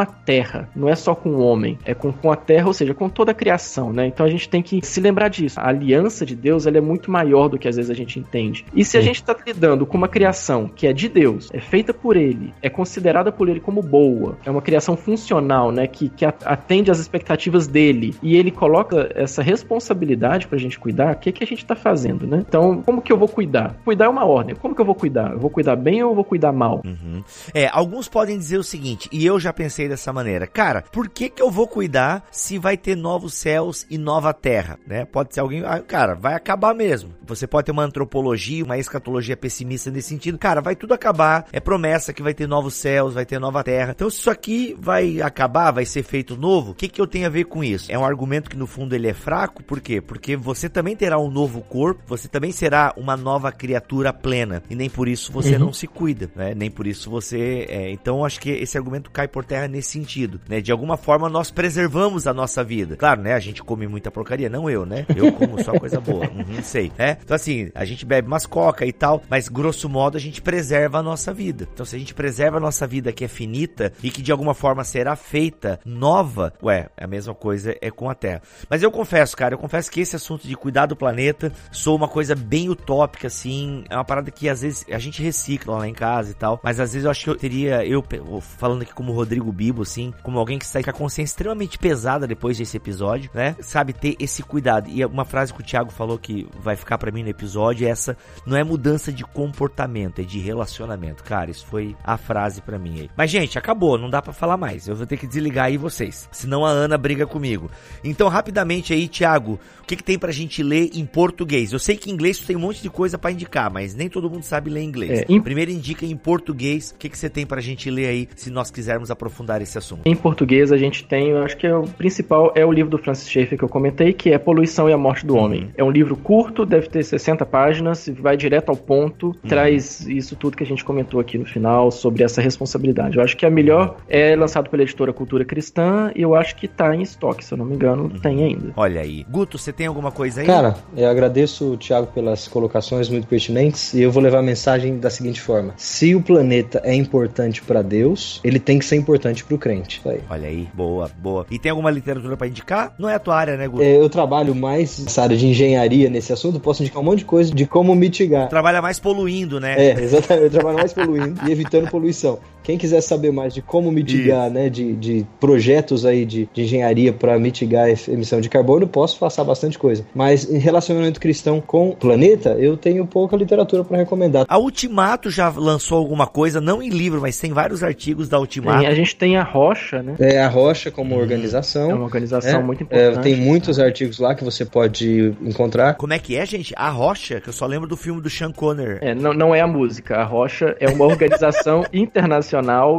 [0.00, 0.68] a terra.
[0.74, 3.32] Não é só com o homem, é com, com a terra, ou seja, com toda
[3.32, 4.06] a criação, né?
[4.06, 5.58] Então a gente tem que se lembrar disso.
[5.58, 8.64] A aliança de Deus ela é muito maior do que às vezes a gente entende.
[8.74, 11.94] E se a gente está lidando com uma criação que é de Deus, é feita
[11.94, 15.86] por Ele, é considerada por Ele como boa, é uma criação funcional, né?
[15.86, 21.14] Que, que atende às expectativas dele, e Ele coloca essa responsabilidade para a gente cuidar,
[21.22, 22.44] que, que a gente está fazendo, né?
[22.46, 23.76] Então, como que eu vou cuidar?
[23.84, 24.56] Cuidar é uma ordem.
[24.56, 25.32] Como que eu vou cuidar?
[25.32, 26.82] Eu vou cuidar bem ou eu vou cuidar mal?
[26.84, 27.22] Uhum.
[27.54, 31.28] É, alguns podem dizer o seguinte, e eu já pensei dessa maneira, cara, por que
[31.28, 35.04] que eu vou cuidar se vai ter novos céus e nova terra, né?
[35.04, 37.10] Pode ser alguém, ah, cara, vai acabar mesmo.
[37.24, 41.60] Você pode ter uma antropologia, uma escatologia pessimista nesse sentido, cara, vai tudo acabar, é
[41.60, 43.92] promessa que vai ter novos céus, vai ter nova terra.
[43.94, 47.26] Então, se isso aqui vai acabar, vai ser feito novo, o que que eu tenho
[47.26, 47.90] a ver com isso?
[47.92, 50.00] É um argumento que no fundo ele é fraco, por quê?
[50.00, 54.74] Porque você também terá um novo corpo, você também será uma nova criatura plena, e
[54.74, 55.66] nem por isso você uhum.
[55.66, 56.54] não se cuida, né?
[56.54, 60.40] Nem por isso você, é, então acho que esse argumento cai por terra nesse sentido,
[60.48, 60.60] né?
[60.60, 62.96] De alguma forma nós preservamos a nossa vida.
[62.96, 63.34] Claro, né?
[63.34, 65.06] A gente come muita porcaria, não eu, né?
[65.14, 67.18] Eu como só coisa boa, uhum, sei, né?
[67.22, 70.98] Então assim, a gente bebe umas coca e tal, mas grosso modo a gente preserva
[70.98, 71.68] a nossa vida.
[71.72, 74.54] Então se a gente preserva a nossa vida que é finita e que de alguma
[74.54, 78.42] forma será feita nova, ué, a mesma coisa é com a Terra.
[78.68, 82.06] Mas eu confesso, cara, eu confesso que esse assunto de cuidar do planeta sou uma
[82.06, 85.92] coisa bem utópica, assim, é uma parada que às vezes a gente recicla lá em
[85.92, 88.04] casa e tal, mas às vezes eu acho que eu teria, eu
[88.40, 92.24] falando aqui como Rodrigo Bibo, assim, como alguém que está com a consciência extremamente pesada
[92.24, 93.56] depois desse episódio, né?
[93.60, 94.88] Sabe, ter esse cuidado.
[94.88, 97.90] E uma frase que o Thiago falou que vai ficar para mim no episódio é
[97.90, 101.24] essa: não é mudança de comportamento, é de relacionamento.
[101.24, 103.10] Cara, isso foi a frase para mim aí.
[103.16, 104.86] Mas, gente, acabou, não dá para falar mais.
[104.86, 106.28] Eu vou ter que desligar aí vocês.
[106.30, 107.68] Senão a Ana briga comigo.
[108.04, 111.72] Então, rapidamente aí, Thiago, o que, que tem pra gente ler em português?
[111.72, 114.30] Eu sei que em inglês tem um monte de coisa para indicar, mas nem todo
[114.30, 115.20] mundo sabe ler inglês.
[115.20, 115.40] É, em...
[115.40, 118.70] Primeiro indica em português o que, que você tem pra gente ler aí, se nós
[118.70, 120.02] quisermos aprofundar esse assunto.
[120.04, 122.98] Em português a gente tem, eu acho que é o principal é o livro do
[122.98, 125.62] Francis Schaeffer que eu comentei, que é Poluição e a Morte do Homem.
[125.62, 125.70] Uhum.
[125.76, 129.48] É um livro curto, deve ter 60 páginas, vai direto ao ponto, uhum.
[129.48, 133.16] traz isso tudo que a gente comentou aqui no final sobre essa responsabilidade.
[133.16, 136.68] Eu acho que a melhor é lançado pela editora Cultura Cristã e eu acho que
[136.68, 138.20] tá em estoque, se eu não me engano, uhum.
[138.20, 138.72] tem ainda.
[138.76, 139.24] Olha aí.
[139.28, 140.46] Guto, você tem alguma coisa aí?
[140.46, 144.98] Cara, eu agradeço o Thiago pelas colocações muito pertinentes e eu vou levar a mensagem
[144.98, 149.44] da seguinte forma: se o planeta é importante para Deus, ele tem que ser importante
[149.44, 150.00] para o crente.
[150.04, 150.20] Aí.
[150.28, 151.46] Olha aí, boa, boa.
[151.50, 152.94] E tem alguma literatura para indicar?
[152.98, 153.82] Não é a tua área, né, Guto?
[153.82, 157.24] É, eu trabalho mais nessa área de engenharia nesse assunto, posso indicar um monte de
[157.24, 158.48] coisa de como mitigar.
[158.48, 159.74] Trabalha mais poluindo, né?
[159.78, 160.44] É, exatamente.
[160.44, 162.38] Eu trabalho mais poluindo e evitando poluição.
[162.62, 164.54] Quem quiser saber mais de como mitigar, Isso.
[164.54, 169.18] né, de, de projetos aí de, de engenharia para mitigar a emissão de carbono, posso
[169.18, 170.04] passar bastante coisa.
[170.14, 174.46] Mas em relacionamento cristão com o planeta, eu tenho pouca literatura para recomendar.
[174.48, 178.86] A Ultimato já lançou alguma coisa, não em livro, mas tem vários artigos da Ultimato.
[178.86, 180.14] a gente tem a Rocha, né?
[180.18, 181.18] É, a Rocha como hum.
[181.18, 181.90] organização.
[181.90, 183.18] É uma organização é, muito importante.
[183.18, 185.94] É, tem muitos artigos lá que você pode encontrar.
[185.94, 186.72] Como é que é, gente?
[186.76, 188.98] A Rocha, que eu só lembro do filme do Sean Conner.
[189.00, 190.16] É, não, não é a música.
[190.16, 192.51] A Rocha é uma organização internacional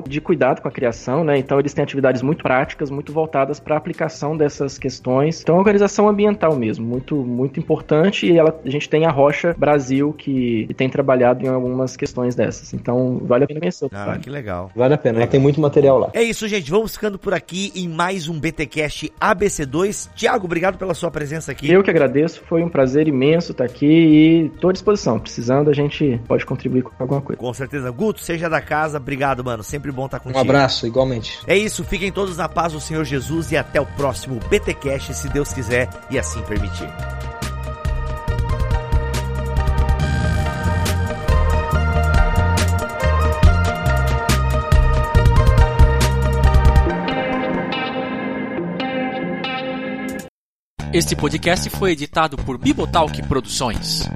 [0.08, 1.38] de cuidado com a criação, né?
[1.38, 5.42] Então eles têm atividades muito práticas, muito voltadas para a aplicação dessas questões.
[5.42, 8.26] Então é uma organização ambiental mesmo, muito, muito importante.
[8.26, 12.36] E ela, a gente tem a Rocha Brasil, que, que tem trabalhado em algumas questões
[12.36, 12.74] dessas.
[12.74, 13.90] Então vale a pena conhecer.
[13.92, 14.72] Ah, que legal.
[14.76, 15.32] Vale a pena, legal.
[15.32, 16.10] tem muito material lá.
[16.14, 16.70] É isso, gente.
[16.70, 20.10] Vamos ficando por aqui em mais um BTcast ABC2.
[20.16, 21.72] Tiago, obrigado pela sua presença aqui.
[21.72, 25.20] Eu que agradeço, foi um prazer imenso estar aqui e estou à disposição.
[25.20, 27.40] Precisando, a gente pode contribuir com alguma coisa.
[27.40, 27.92] Com certeza.
[27.92, 29.00] Guto, seja da casa,
[29.44, 29.64] obrigado, mano.
[29.64, 30.40] Sempre bom estar contigo.
[30.40, 31.40] Um abraço, igualmente.
[31.46, 35.28] É isso, fiquem todos na paz do Senhor Jesus e até o próximo BTcast, se
[35.30, 36.90] Deus quiser e assim permitir.
[50.94, 54.08] Este podcast foi editado por Bibotalk Produções.